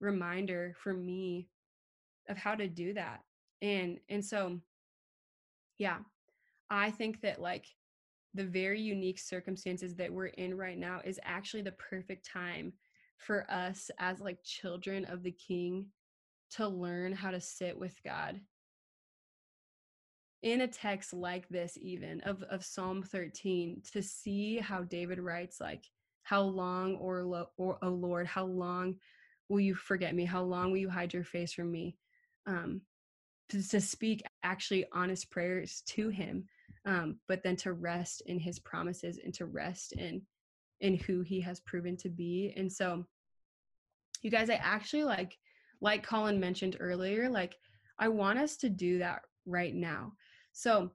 [0.00, 1.48] reminder for me
[2.28, 3.20] of how to do that.
[3.62, 4.60] And and so
[5.78, 5.98] yeah,
[6.70, 7.66] I think that like
[8.34, 12.72] the very unique circumstances that we're in right now is actually the perfect time
[13.18, 15.86] for us as like children of the king
[16.50, 18.40] to learn how to sit with God
[20.44, 25.60] in a text like this even of, of psalm 13 to see how david writes
[25.60, 25.84] like
[26.22, 28.94] how long or, lo- or oh lord how long
[29.48, 30.24] will you forget me?
[30.24, 31.96] How long will you hide your face from me?
[32.46, 32.82] Um,
[33.50, 36.44] to, to speak actually honest prayers to him
[36.86, 40.22] um, but then to rest in his promises and to rest in
[40.80, 42.52] in who he has proven to be.
[42.56, 43.06] And so
[44.22, 45.36] you guys i actually like
[45.82, 47.56] like colin mentioned earlier like
[47.98, 50.12] i want us to do that right now
[50.54, 50.90] so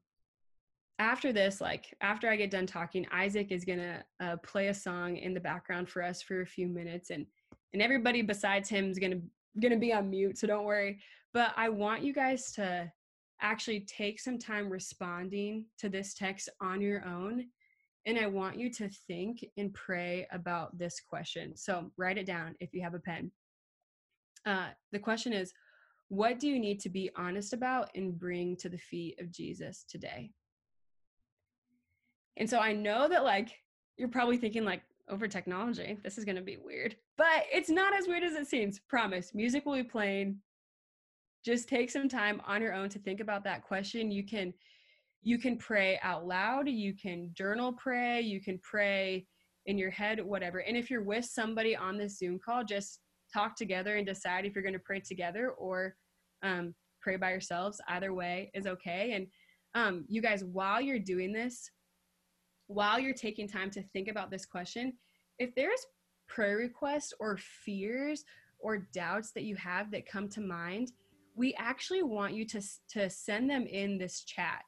[0.98, 5.18] after this, like after I get done talking, Isaac is gonna uh, play a song
[5.18, 7.26] in the background for us for a few minutes, and
[7.74, 9.22] and everybody besides him is gonna
[9.62, 11.00] gonna be on mute, so don't worry.
[11.34, 12.92] But I want you guys to
[13.42, 17.46] actually take some time responding to this text on your own.
[18.06, 21.56] And I want you to think and pray about this question.
[21.56, 23.32] So write it down if you have a pen.
[24.46, 25.54] Uh, the question is
[26.10, 29.86] what do you need to be honest about and bring to the feet of Jesus
[29.88, 30.32] today?
[32.38, 33.50] And so I know that like
[33.98, 36.96] you're probably thinking like over technology, this is going to be weird.
[37.18, 38.80] But it's not as weird as it seems.
[38.80, 39.34] Promise.
[39.34, 40.38] Music will be playing.
[41.46, 44.12] Just take some time on your own to think about that question.
[44.12, 44.54] You can
[45.22, 49.28] you can pray out loud, you can journal pray, you can pray
[49.66, 50.60] in your head, whatever.
[50.60, 53.02] And if you're with somebody on this Zoom call, just
[53.34, 55.96] talk together and decide if you're going to pray together or
[56.44, 57.82] um, pray by yourselves.
[57.88, 59.14] Either way is okay.
[59.14, 59.28] And
[59.76, 61.70] um, you guys, while you're doing this,
[62.68, 64.94] while you're taking time to think about this question,
[65.38, 65.86] if there's
[66.28, 68.24] prayer requests or fears
[68.60, 70.92] or doubts that you have that come to mind,
[71.36, 74.62] we actually want you to, to send them in this chat.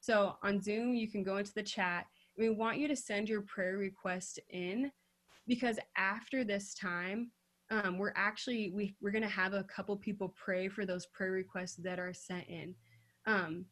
[0.00, 2.06] So on Zoom, you can go into the chat.
[2.36, 4.90] We want you to send your prayer request in
[5.46, 7.30] because after this time,
[7.74, 11.76] um, we're actually we we're gonna have a couple people pray for those prayer requests
[11.76, 12.74] that are sent in.
[13.26, 13.64] Um,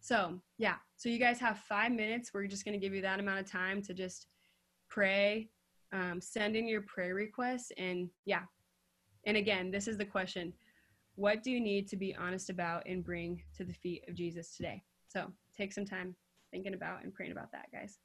[0.00, 2.30] so yeah, so you guys have five minutes.
[2.32, 4.26] We're just gonna give you that amount of time to just
[4.88, 5.48] pray,
[5.92, 8.42] um, send in your prayer requests, and yeah.
[9.26, 10.52] And again, this is the question:
[11.16, 14.56] What do you need to be honest about and bring to the feet of Jesus
[14.56, 14.82] today?
[15.08, 16.14] So take some time
[16.52, 17.98] thinking about and praying about that, guys.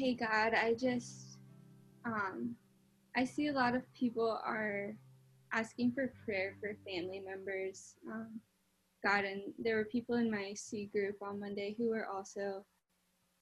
[0.00, 1.36] Hey God, I just
[2.06, 2.56] um
[3.14, 4.96] I see a lot of people are
[5.52, 7.96] asking for prayer for family members.
[8.10, 8.40] Um,
[9.04, 12.64] God, and there were people in my C group on Monday who were also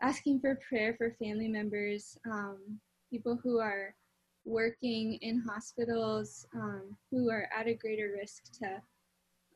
[0.03, 2.59] asking for prayer for family members, um,
[3.09, 3.95] people who are
[4.45, 8.83] working in hospitals, um, who are at a greater risk to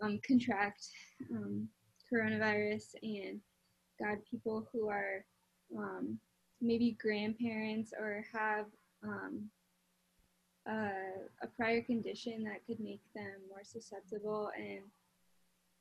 [0.03, 0.87] um, contract
[1.33, 1.67] um,
[2.13, 3.41] coronavirus, and
[4.01, 5.25] God, people who are
[5.77, 6.21] um,
[6.63, 8.67] maybe grandparents or have
[9.05, 9.51] um,
[11.43, 14.83] a prior condition that could make them more susceptible and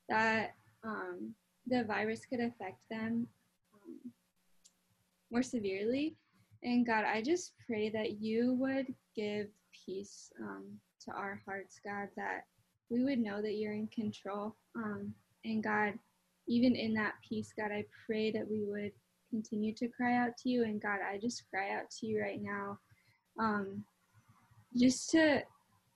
[0.09, 1.34] that um,
[1.67, 3.27] the virus could affect them
[3.73, 4.11] um,
[5.32, 6.15] more severely.
[6.63, 9.47] And God, I just pray that you would give
[9.86, 10.65] peace um,
[11.05, 12.45] to our hearts, God, that
[12.89, 14.55] we would know that you're in control.
[14.75, 15.13] Um,
[15.45, 15.93] and God,
[16.47, 18.91] even in that peace, God, I pray that we would
[19.32, 20.63] continue to cry out to you.
[20.63, 22.77] And God, I just cry out to you right now
[23.39, 23.84] um,
[24.77, 25.41] just to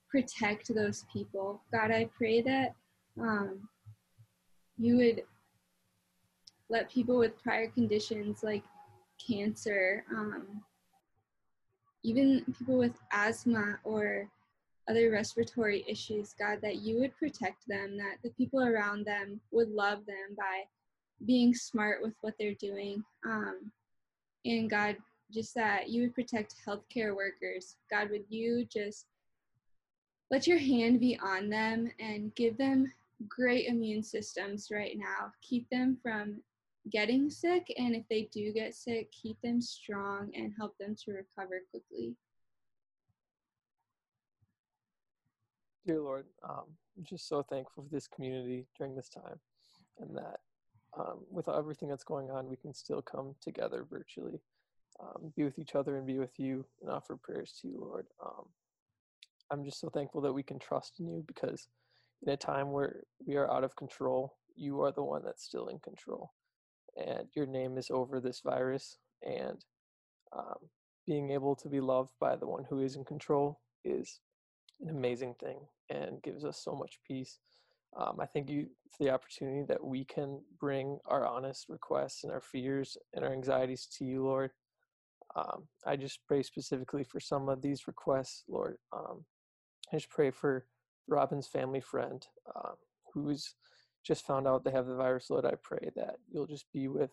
[0.09, 1.61] protect those people.
[1.71, 2.73] God, I pray that
[3.19, 3.69] um,
[4.77, 5.23] you would
[6.69, 8.63] let people with prior conditions like
[9.25, 10.63] cancer, um,
[12.03, 14.27] even people with asthma or
[14.88, 19.69] other respiratory issues, God, that you would protect them, that the people around them would
[19.69, 20.63] love them by
[21.26, 23.03] being smart with what they're doing.
[23.26, 23.72] Um,
[24.45, 24.97] and God,
[25.32, 27.78] just that you would protect healthcare workers.
[27.89, 29.07] God, would you just
[30.32, 32.91] let your hand be on them and give them
[33.28, 35.32] great immune systems right now.
[35.41, 36.41] Keep them from
[36.91, 41.11] getting sick, and if they do get sick, keep them strong and help them to
[41.13, 42.16] recover quickly.
[45.86, 46.66] Dear Lord, um,
[46.97, 49.39] I'm just so thankful for this community during this time
[49.99, 50.39] and that
[50.98, 54.39] um, with everything that's going on, we can still come together virtually,
[55.00, 58.06] um, be with each other and be with you and offer prayers to you, Lord.
[58.24, 58.46] Um,
[59.52, 61.68] I'm just so thankful that we can trust in you because
[62.26, 65.68] in a time where we are out of control, you are the one that's still
[65.68, 66.32] in control.
[66.96, 68.98] And your name is over this virus.
[69.22, 69.64] And
[70.36, 70.70] um,
[71.06, 74.20] being able to be loved by the one who is in control is
[74.82, 77.39] an amazing thing and gives us so much peace.
[77.98, 82.32] Um, I thank you for the opportunity that we can bring our honest requests and
[82.34, 84.52] our fears and our anxieties to you, Lord.
[85.36, 88.78] Um, I just pray specifically for some of these requests, Lord.
[88.93, 89.26] Um,
[89.91, 90.66] I just pray for
[91.08, 92.26] Robin's family friend
[92.56, 92.76] um,
[93.14, 93.56] who's
[94.06, 97.12] just found out they have the virus, Lord, I pray that you'll just be with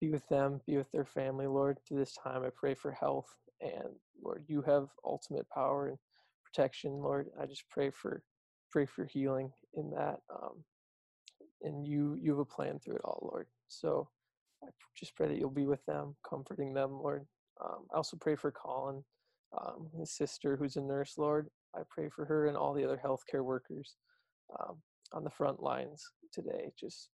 [0.00, 2.42] be with them, be with their family, Lord, through this time.
[2.42, 3.28] I pray for health
[3.60, 5.98] and Lord, you have ultimate power and
[6.44, 7.28] protection, Lord.
[7.40, 8.22] I just pray for
[8.70, 10.20] pray for healing in that.
[10.34, 10.64] Um,
[11.62, 13.46] and you you have a plan through it all, Lord.
[13.68, 14.08] So
[14.64, 17.26] I just pray that you'll be with them, comforting them, Lord.
[17.62, 19.04] Um, I also pray for Colin,
[19.58, 21.48] um, his sister who's a nurse, Lord.
[21.74, 23.96] I pray for her and all the other healthcare workers
[24.58, 24.76] um,
[25.12, 26.02] on the front lines
[26.32, 26.72] today.
[26.78, 27.10] Just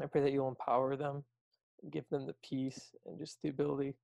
[0.00, 1.24] I pray that you'll empower them,
[1.90, 3.94] give them the peace and just the ability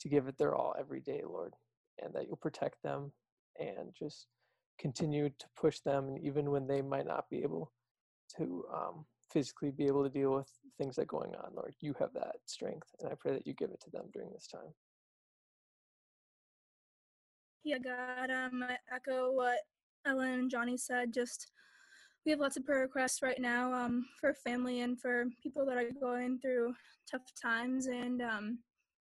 [0.00, 1.54] to give it their all every day, Lord,
[2.02, 3.12] and that you'll protect them
[3.58, 4.26] and just
[4.78, 7.72] continue to push them, even when they might not be able
[8.36, 10.48] to um, physically be able to deal with
[10.78, 11.74] things that are going on, Lord.
[11.80, 14.46] You have that strength, and I pray that you give it to them during this
[14.46, 14.72] time.
[17.64, 19.60] Yeah, God, um, I echo what
[20.06, 21.14] Ellen and Johnny said.
[21.14, 21.50] Just
[22.24, 25.76] we have lots of prayer requests right now um, for family and for people that
[25.76, 26.74] are going through
[27.10, 28.58] tough times and um,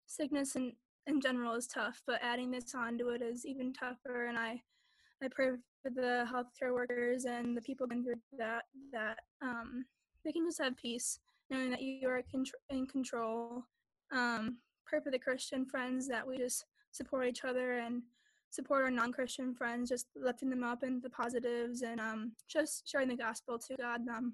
[0.07, 0.73] sickness in,
[1.07, 4.27] in general is tough, but adding this onto it is even tougher.
[4.27, 4.63] And I,
[5.23, 5.51] I pray
[5.83, 9.85] for the healthcare workers and the people going through that that um,
[10.25, 11.19] they can just have peace
[11.51, 12.23] knowing that you are
[12.71, 13.65] in control.
[14.13, 18.03] Um, pray for the Christian friends that we just support each other and
[18.51, 23.09] support our non-christian friends just lifting them up in the positives and um, just sharing
[23.09, 24.33] the gospel to god um,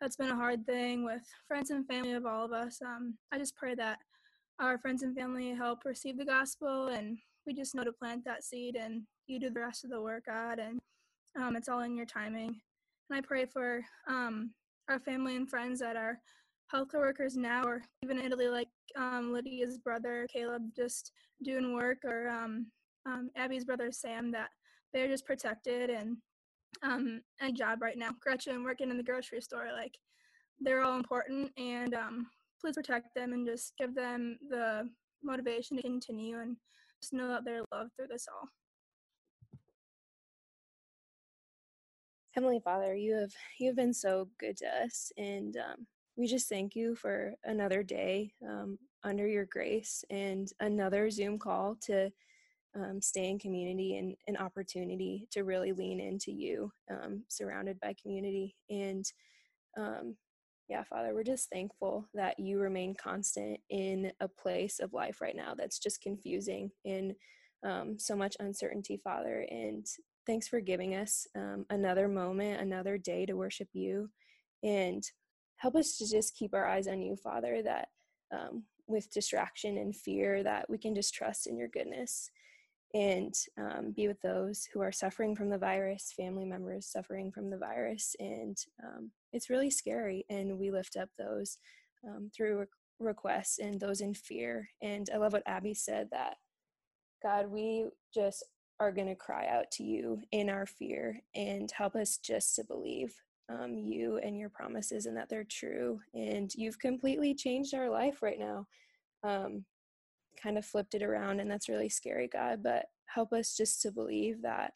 [0.00, 3.38] that's been a hard thing with friends and family of all of us um, i
[3.38, 3.98] just pray that
[4.58, 7.18] our friends and family help receive the gospel and
[7.50, 10.26] we just know to plant that seed and you do the rest of the work
[10.26, 10.78] god and
[11.36, 12.60] um, it's all in your timing
[13.10, 14.52] and i pray for um,
[14.88, 16.20] our family and friends that are
[16.72, 21.10] healthcare workers now or even in italy like um, lydia's brother caleb just
[21.42, 22.66] doing work or um,
[23.06, 24.50] um, Abby's brother Sam that
[24.92, 26.16] they're just protected and
[26.82, 28.10] um, any job right now.
[28.20, 29.96] Gretchen working in the grocery store, like
[30.60, 32.26] they're all important and um,
[32.60, 34.88] please protect them and just give them the
[35.22, 36.56] motivation to continue and
[37.00, 38.48] just know that they're loved through this all.
[42.32, 45.86] Heavenly Father, you have you have been so good to us, and um,
[46.16, 48.32] we just thank you for another day.
[48.48, 52.10] Um, under your grace and another Zoom call to
[52.76, 57.94] um, stay in community and an opportunity to really lean into you, um, surrounded by
[58.00, 58.54] community.
[58.68, 59.04] And
[59.78, 60.16] um,
[60.70, 65.34] yeah, Father, we're just thankful that you remain constant in a place of life right
[65.34, 67.12] now that's just confusing and
[67.66, 69.44] um, so much uncertainty, Father.
[69.50, 69.84] And
[70.28, 74.10] thanks for giving us um, another moment, another day to worship you.
[74.62, 75.02] And
[75.56, 77.88] help us to just keep our eyes on you, Father, that
[78.32, 82.30] um, with distraction and fear, that we can just trust in your goodness
[82.94, 87.50] and um, be with those who are suffering from the virus, family members suffering from
[87.50, 88.16] the virus.
[88.18, 90.24] And um, it's really scary.
[90.28, 91.58] And we lift up those
[92.06, 92.66] um, through re-
[92.98, 94.68] requests and those in fear.
[94.82, 96.36] And I love what Abby said that,
[97.22, 98.44] God, we just
[98.80, 102.64] are going to cry out to you in our fear and help us just to
[102.64, 103.14] believe
[103.50, 106.00] um, you and your promises and that they're true.
[106.14, 108.66] And you've completely changed our life right now.
[109.22, 109.64] Um,
[110.40, 112.62] kind of flipped it around, and that's really scary, God.
[112.62, 114.72] But help us just to believe that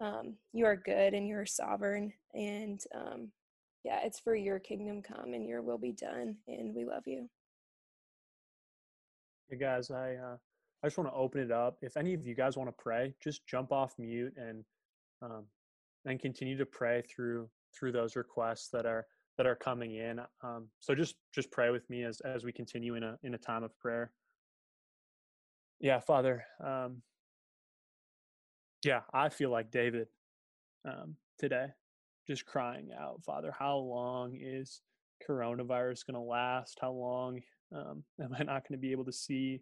[0.00, 3.28] um, you are good and you're sovereign, and um,
[3.84, 7.28] yeah, it's for your kingdom come and your will be done, and we love you.
[9.48, 10.36] Hey guys, I uh,
[10.82, 11.76] I just want to open it up.
[11.82, 14.64] If any of you guys want to pray, just jump off mute and
[15.20, 15.44] um,
[16.04, 19.06] and continue to pray through through those requests that are
[19.38, 20.20] that are coming in.
[20.42, 23.38] Um, so just just pray with me as as we continue in a in a
[23.38, 24.10] time of prayer.
[25.82, 26.44] Yeah, Father.
[26.64, 27.02] Um,
[28.84, 30.06] yeah, I feel like David
[30.88, 31.66] um, today,
[32.26, 34.80] just crying out, Father, how long is
[35.28, 36.78] coronavirus going to last?
[36.80, 37.40] How long
[37.74, 39.60] um, am I not going to be able to see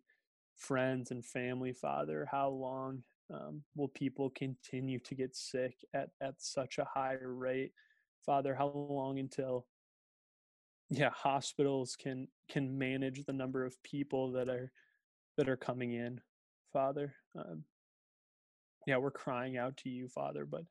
[0.59, 2.29] friends and family, Father?
[2.31, 3.03] How long
[3.33, 7.73] um, will people continue to get sick at, at such a high rate?
[8.27, 9.65] Father, how long until
[10.91, 14.71] yeah, hospitals can can manage the number of people that are
[15.41, 16.21] that are coming in,
[16.71, 17.15] Father.
[17.35, 17.65] Um,
[18.87, 20.65] yeah, we're crying out to you, Father, but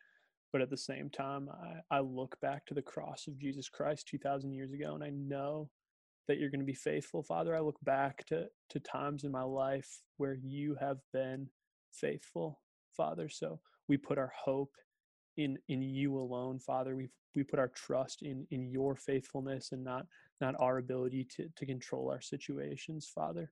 [0.53, 1.49] but at the same time,
[1.91, 5.09] I, I look back to the cross of Jesus Christ 2,000 years ago, and I
[5.09, 5.70] know
[6.28, 7.55] that you're going to be faithful, Father.
[7.55, 11.49] I look back to to times in my life where you have been
[11.91, 12.61] faithful,
[12.95, 13.28] Father.
[13.28, 14.74] So we put our hope
[15.38, 16.95] in in you alone, Father.
[16.95, 20.05] We we put our trust in in your faithfulness and not
[20.41, 23.51] not our ability to to control our situations, Father.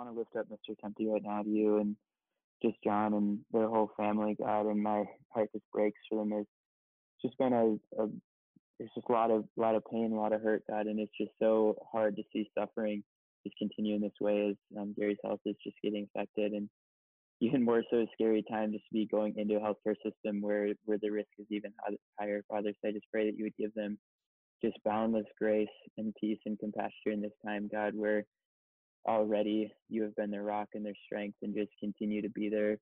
[0.00, 0.74] Want to lift up Mr.
[0.82, 1.96] Kempty right now to you and
[2.62, 6.32] just John and their whole family, God, and my heart just breaks for them.
[6.32, 6.48] It's
[7.22, 8.08] just been a, a
[8.78, 11.12] there's just a lot of lot of pain, a lot of hurt, God, and it's
[11.20, 13.02] just so hard to see suffering
[13.44, 16.68] just continue in this way as um, Gary's health is just getting affected, and
[17.40, 20.68] even more so a scary time just to be going into a healthcare system where
[20.86, 21.72] where the risk is even
[22.18, 22.42] higher.
[22.48, 23.98] Father, so I just pray that you would give them
[24.62, 28.24] just boundless grace and peace and compassion during this time, God, where
[29.06, 32.78] already you have been their rock and their strength and just continue to be there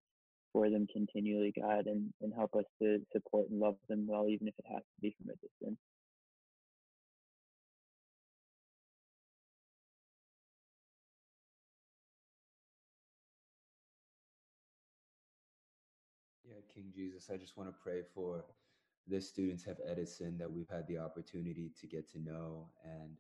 [0.53, 4.49] for them continually, God, and, and help us to support and love them well, even
[4.49, 5.79] if it has to be from a distance.
[16.45, 18.45] Yeah, King Jesus, I just want to pray for
[19.07, 23.17] the students of Edison that we've had the opportunity to get to know and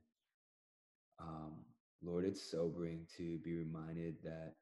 [1.20, 1.64] um,
[2.02, 4.54] Lord, it's sobering to be reminded that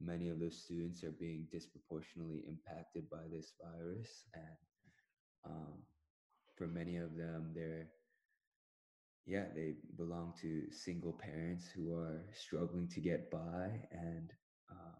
[0.00, 4.24] many of those students are being disproportionately impacted by this virus.
[4.34, 4.56] And
[5.46, 5.72] um,
[6.56, 7.88] for many of them, they're,
[9.26, 14.30] yeah, they belong to single parents who are struggling to get by and,
[14.70, 14.96] um,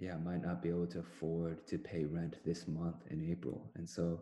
[0.00, 3.70] yeah, might not be able to afford to pay rent this month in April.
[3.76, 4.20] And so,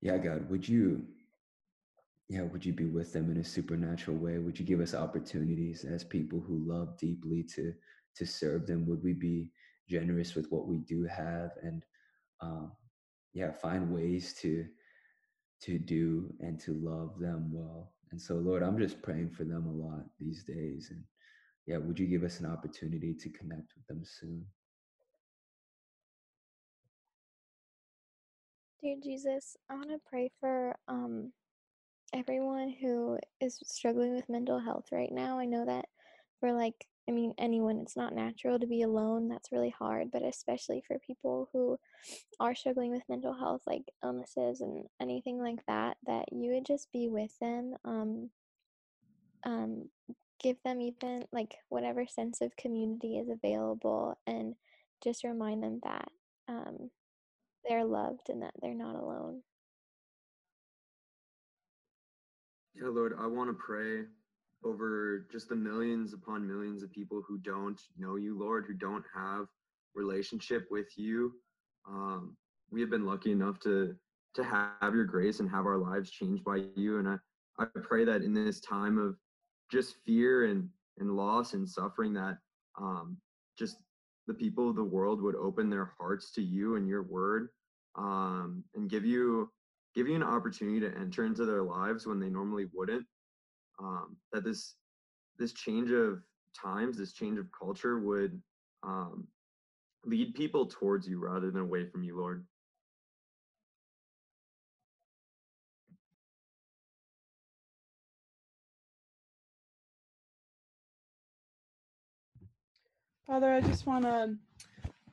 [0.00, 1.04] yeah, God, would you
[2.30, 4.38] yeah, would you be with them in a supernatural way?
[4.38, 7.74] Would you give us opportunities as people who love deeply to
[8.14, 8.86] to serve them?
[8.86, 9.50] Would we be
[9.88, 11.82] generous with what we do have and
[12.40, 12.70] um,
[13.34, 14.64] yeah, find ways to
[15.62, 17.94] to do and to love them well?
[18.12, 20.86] And so, Lord, I'm just praying for them a lot these days.
[20.92, 21.02] And
[21.66, 24.46] yeah, would you give us an opportunity to connect with them soon?
[28.80, 31.32] Dear Jesus, I want to pray for um,
[32.12, 35.38] everyone who is struggling with mental health right now.
[35.38, 35.86] I know that
[36.40, 39.28] for like, I mean, anyone, it's not natural to be alone.
[39.28, 41.78] That's really hard, but especially for people who
[42.38, 46.90] are struggling with mental health, like illnesses and anything like that, that you would just
[46.92, 47.74] be with them.
[47.84, 48.30] Um,
[49.44, 49.88] um,
[50.42, 54.54] give them even like whatever sense of community is available and
[55.02, 56.08] just remind them that
[56.48, 56.90] um,
[57.68, 59.42] they're loved and that they're not alone.
[62.74, 64.04] Yeah, Lord, I want to pray
[64.64, 69.04] over just the millions upon millions of people who don't know you, Lord, who don't
[69.14, 69.46] have
[69.94, 71.32] relationship with you.
[71.88, 72.36] Um,
[72.70, 73.96] we have been lucky enough to
[74.34, 76.98] to have your grace and have our lives changed by you.
[76.98, 77.16] And I,
[77.58, 79.16] I pray that in this time of
[79.72, 80.68] just fear and,
[80.98, 82.38] and loss and suffering that
[82.80, 83.16] um,
[83.58, 83.78] just
[84.28, 87.48] the people of the world would open their hearts to you and your word
[87.96, 89.50] um, and give you
[89.94, 93.06] give you an opportunity to enter into their lives when they normally wouldn't
[93.80, 94.74] um, that this
[95.38, 96.22] this change of
[96.60, 98.40] times this change of culture would
[98.82, 99.26] um,
[100.04, 102.44] lead people towards you rather than away from you lord.
[113.26, 114.34] Father, I just want to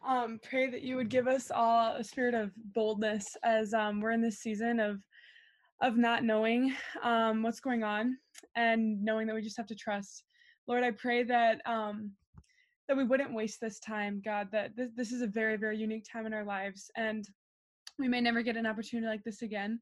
[0.08, 4.12] um, pray that you would give us all a spirit of boldness as um, we're
[4.12, 5.01] in this season of
[5.84, 8.18] of not knowing um, what's going on
[8.55, 10.24] and knowing that we just have to trust.
[10.66, 12.12] Lord, I pray that um,
[12.88, 14.47] that we wouldn't waste this time, God.
[14.51, 17.28] That this, this is a very very unique time in our lives, and
[17.99, 19.80] we may never get an opportunity like this again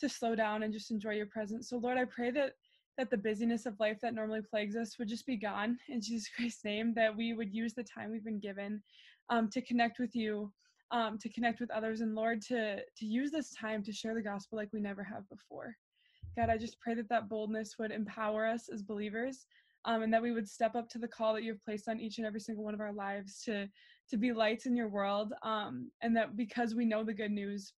[0.00, 1.68] to slow down and just enjoy your presence.
[1.68, 2.52] So, Lord, I pray that
[2.96, 6.30] that the busyness of life that normally plagues us would just be gone in Jesus
[6.34, 8.82] Christ's name, that we would use the time we've been given
[9.30, 10.52] um, to connect with you,
[10.90, 14.22] um, to connect with others, and Lord, to, to use this time to share the
[14.22, 15.76] gospel like we never have before.
[16.36, 19.46] God, I just pray that that boldness would empower us as believers.
[19.84, 22.18] Um, and that we would step up to the call that you've placed on each
[22.18, 23.68] and every single one of our lives to
[24.10, 27.72] to be lights in your world um, and that because we know the good news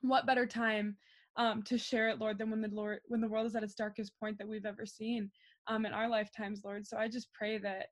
[0.00, 0.96] what better time
[1.36, 3.74] um, to share it, Lord, than when the Lord when the world is at its
[3.74, 5.30] darkest point that we've ever seen
[5.66, 6.86] um, in our lifetimes, Lord.
[6.86, 7.88] So I just pray that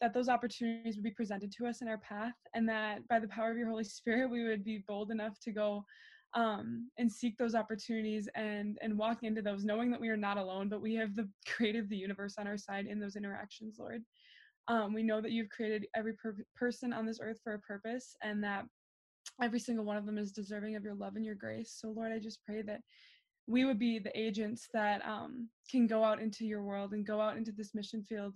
[0.00, 3.28] that those opportunities would be presented to us in our path, and that by the
[3.28, 5.84] power of your Holy Spirit, we would be bold enough to go
[6.34, 10.38] um, and seek those opportunities and and walk into those, knowing that we are not
[10.38, 13.76] alone, but we have the creator of the universe on our side in those interactions,
[13.78, 14.02] Lord.
[14.68, 18.14] Um, we know that you've created every per- person on this earth for a purpose,
[18.22, 18.66] and that
[19.42, 21.76] every single one of them is deserving of your love and your grace.
[21.80, 22.80] So, Lord, I just pray that
[23.46, 27.20] we would be the agents that um, can go out into your world and go
[27.20, 28.34] out into this mission field,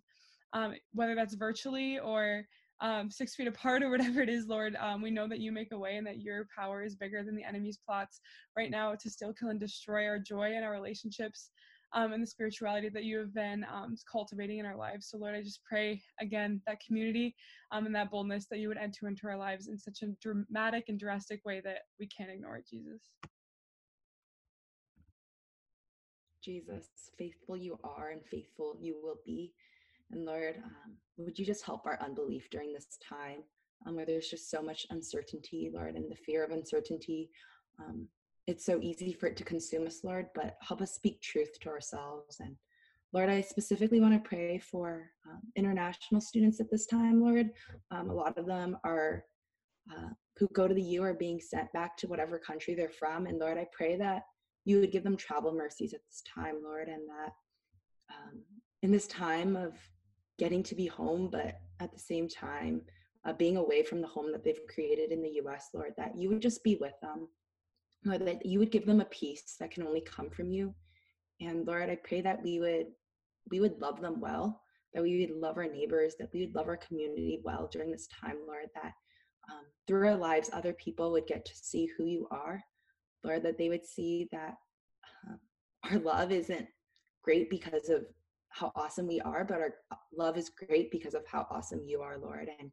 [0.52, 2.46] um, whether that's virtually or
[2.80, 4.76] um, six feet apart or whatever it is, Lord.
[4.78, 7.36] Um, we know that you make a way and that your power is bigger than
[7.36, 8.20] the enemy's plots
[8.56, 11.50] right now to still kill and destroy our joy and our relationships
[11.94, 15.08] um, and the spirituality that you have been um, cultivating in our lives.
[15.08, 17.36] So, Lord, I just pray again that community
[17.70, 20.84] um, and that boldness that you would enter into our lives in such a dramatic
[20.88, 23.00] and drastic way that we can't ignore it, Jesus.
[26.42, 26.86] Jesus,
[27.16, 29.52] faithful you are and faithful you will be.
[30.12, 33.42] And Lord, um, would you just help our unbelief during this time
[33.86, 37.30] um, where there's just so much uncertainty, Lord, and the fear of uncertainty.
[37.80, 38.06] Um,
[38.46, 41.68] it's so easy for it to consume us, Lord, but help us speak truth to
[41.68, 42.38] ourselves.
[42.40, 42.56] And
[43.12, 47.50] Lord, I specifically want to pray for um, international students at this time, Lord.
[47.90, 49.24] Um, a lot of them are
[49.90, 53.26] uh, who go to the U are being sent back to whatever country they're from.
[53.26, 54.22] And Lord, I pray that
[54.64, 57.32] you would give them travel mercies at this time, Lord, and that
[58.10, 58.42] um,
[58.82, 59.74] in this time of
[60.38, 62.82] getting to be home, but at the same time,
[63.24, 66.28] uh, being away from the home that they've created in the US, Lord, that you
[66.28, 67.28] would just be with them
[68.04, 70.74] Lord, that you would give them a peace that can only come from you.
[71.40, 72.86] And Lord, I pray that we would
[73.50, 74.60] we would love them well,
[74.94, 78.08] that we would love our neighbors, that we would love our community well during this
[78.20, 78.92] time, Lord, that
[79.50, 82.62] um, through our lives, other people would get to see who you are,
[83.24, 84.54] Lord, that they would see that
[85.26, 85.40] um,
[85.90, 86.68] our love isn't
[87.24, 88.04] great because of
[88.52, 89.74] how awesome we are, but our
[90.16, 92.48] love is great because of how awesome you are, Lord.
[92.58, 92.70] And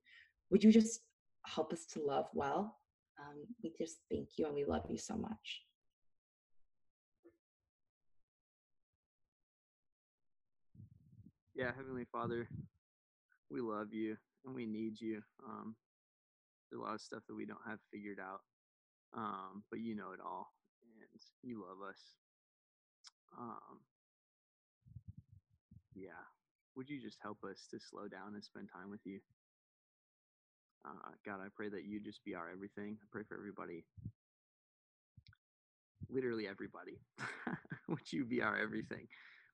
[0.49, 1.01] would you just
[1.45, 2.79] help us to love well
[3.19, 5.63] um, we just thank you and we love you so much.
[11.55, 12.47] Yeah, Heavenly Father,
[13.49, 14.15] we love you
[14.45, 15.21] and we need you.
[15.45, 15.75] Um,
[16.71, 18.39] there's a lot of stuff that we don't have figured out,
[19.13, 21.99] um, but you know it all and you love us.
[23.37, 23.79] Um,
[25.99, 26.23] yeah,
[26.75, 29.19] would you just help us to slow down and spend time with you?
[30.85, 32.97] Uh, God, I pray that you just be our everything.
[33.01, 33.83] I pray for everybody,
[36.09, 36.99] literally everybody.
[37.89, 39.07] Would you be our everything?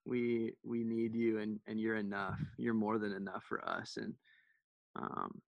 [0.05, 2.39] We we need you, and and you're enough.
[2.57, 4.13] You're more than enough for us, and
[4.95, 5.41] um,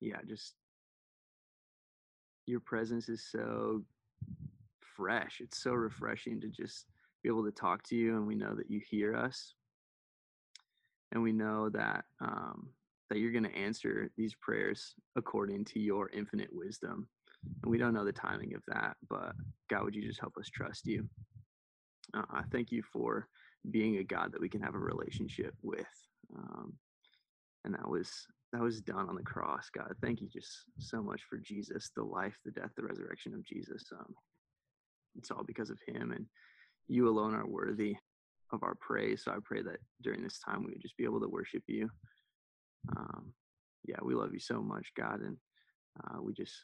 [0.00, 0.54] yeah, just
[2.46, 3.82] your presence is so
[4.96, 5.40] fresh.
[5.40, 6.86] It's so refreshing to just
[7.24, 9.55] be able to talk to you, and we know that you hear us,
[11.16, 12.68] and we know that um,
[13.08, 17.08] that you're going to answer these prayers according to your infinite wisdom.
[17.62, 19.32] And we don't know the timing of that, but
[19.70, 21.08] God, would you just help us trust you?
[22.14, 23.28] uh, I thank you for
[23.70, 25.86] being a God that we can have a relationship with.
[26.36, 26.74] Um,
[27.64, 28.10] and that was
[28.52, 29.94] that was done on the cross, God.
[30.02, 33.84] Thank you just so much for Jesus, the life, the death, the resurrection of Jesus.
[33.92, 34.14] Um,
[35.16, 36.26] it's all because of Him, and
[36.88, 37.96] you alone are worthy
[38.52, 39.24] of our praise.
[39.24, 41.88] So I pray that during this time we would just be able to worship you.
[42.96, 43.32] Um,
[43.84, 45.36] yeah, we love you so much, God, and
[46.04, 46.54] uh, we just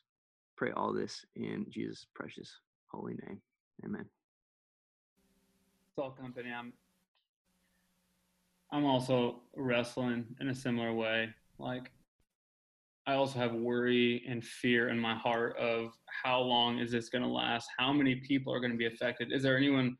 [0.56, 2.52] pray all this in Jesus' precious
[2.86, 3.40] holy name.
[3.84, 4.04] Amen.
[5.94, 6.50] Salt Company.
[6.50, 6.72] I'm
[8.70, 11.28] I'm also wrestling in a similar way.
[11.58, 11.90] Like
[13.06, 17.22] I also have worry and fear in my heart of how long is this going
[17.22, 17.68] to last?
[17.78, 19.32] How many people are going to be affected?
[19.32, 19.96] Is there anyone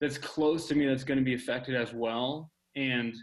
[0.00, 2.50] that's close to me that's going to be affected as well?
[2.76, 3.14] And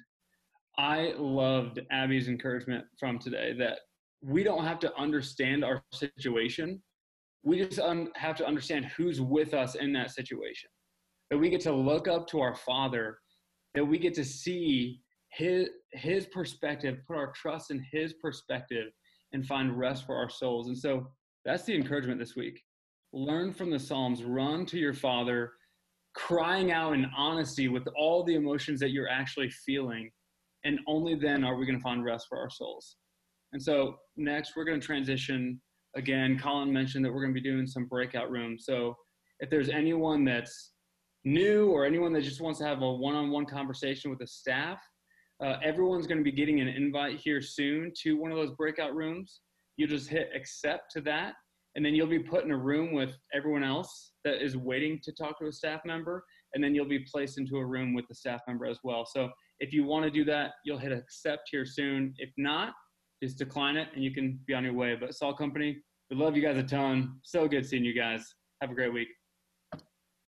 [0.78, 3.80] I loved Abby's encouragement from today that
[4.22, 6.82] we don't have to understand our situation.
[7.44, 10.70] We just un- have to understand who's with us in that situation.
[11.30, 13.18] That we get to look up to our Father,
[13.76, 18.92] that we get to see his his perspective, put our trust in his perspective,
[19.34, 20.68] and find rest for our souls.
[20.68, 21.08] And so
[21.44, 22.62] that's the encouragement this week.
[23.12, 25.52] Learn from the Psalms, run to your Father,
[26.16, 30.12] crying out in honesty with all the emotions that you're actually feeling,
[30.64, 32.98] and only then are we going to find rest for our souls.
[33.52, 35.62] And so next we're going to transition
[35.96, 36.40] again.
[36.40, 38.66] Colin mentioned that we're going to be doing some breakout rooms.
[38.66, 38.96] So
[39.40, 40.72] if there's anyone that's
[41.26, 44.80] new or anyone that just wants to have a one-on-one conversation with the staff,
[45.44, 48.96] uh, everyone's going to be getting an invite here soon to one of those breakout
[48.96, 49.42] rooms.
[49.78, 51.34] You just hit accept to that,
[51.76, 55.12] and then you'll be put in a room with everyone else that is waiting to
[55.12, 58.16] talk to a staff member, and then you'll be placed into a room with the
[58.16, 59.06] staff member as well.
[59.06, 62.14] So if you want to do that, you'll hit accept here soon.
[62.18, 62.74] If not,
[63.24, 64.96] just decline it, and you can be on your way.
[65.00, 67.20] But Salt Company, we love you guys a ton.
[67.24, 68.36] So good seeing you guys.
[68.62, 69.08] Have a great week.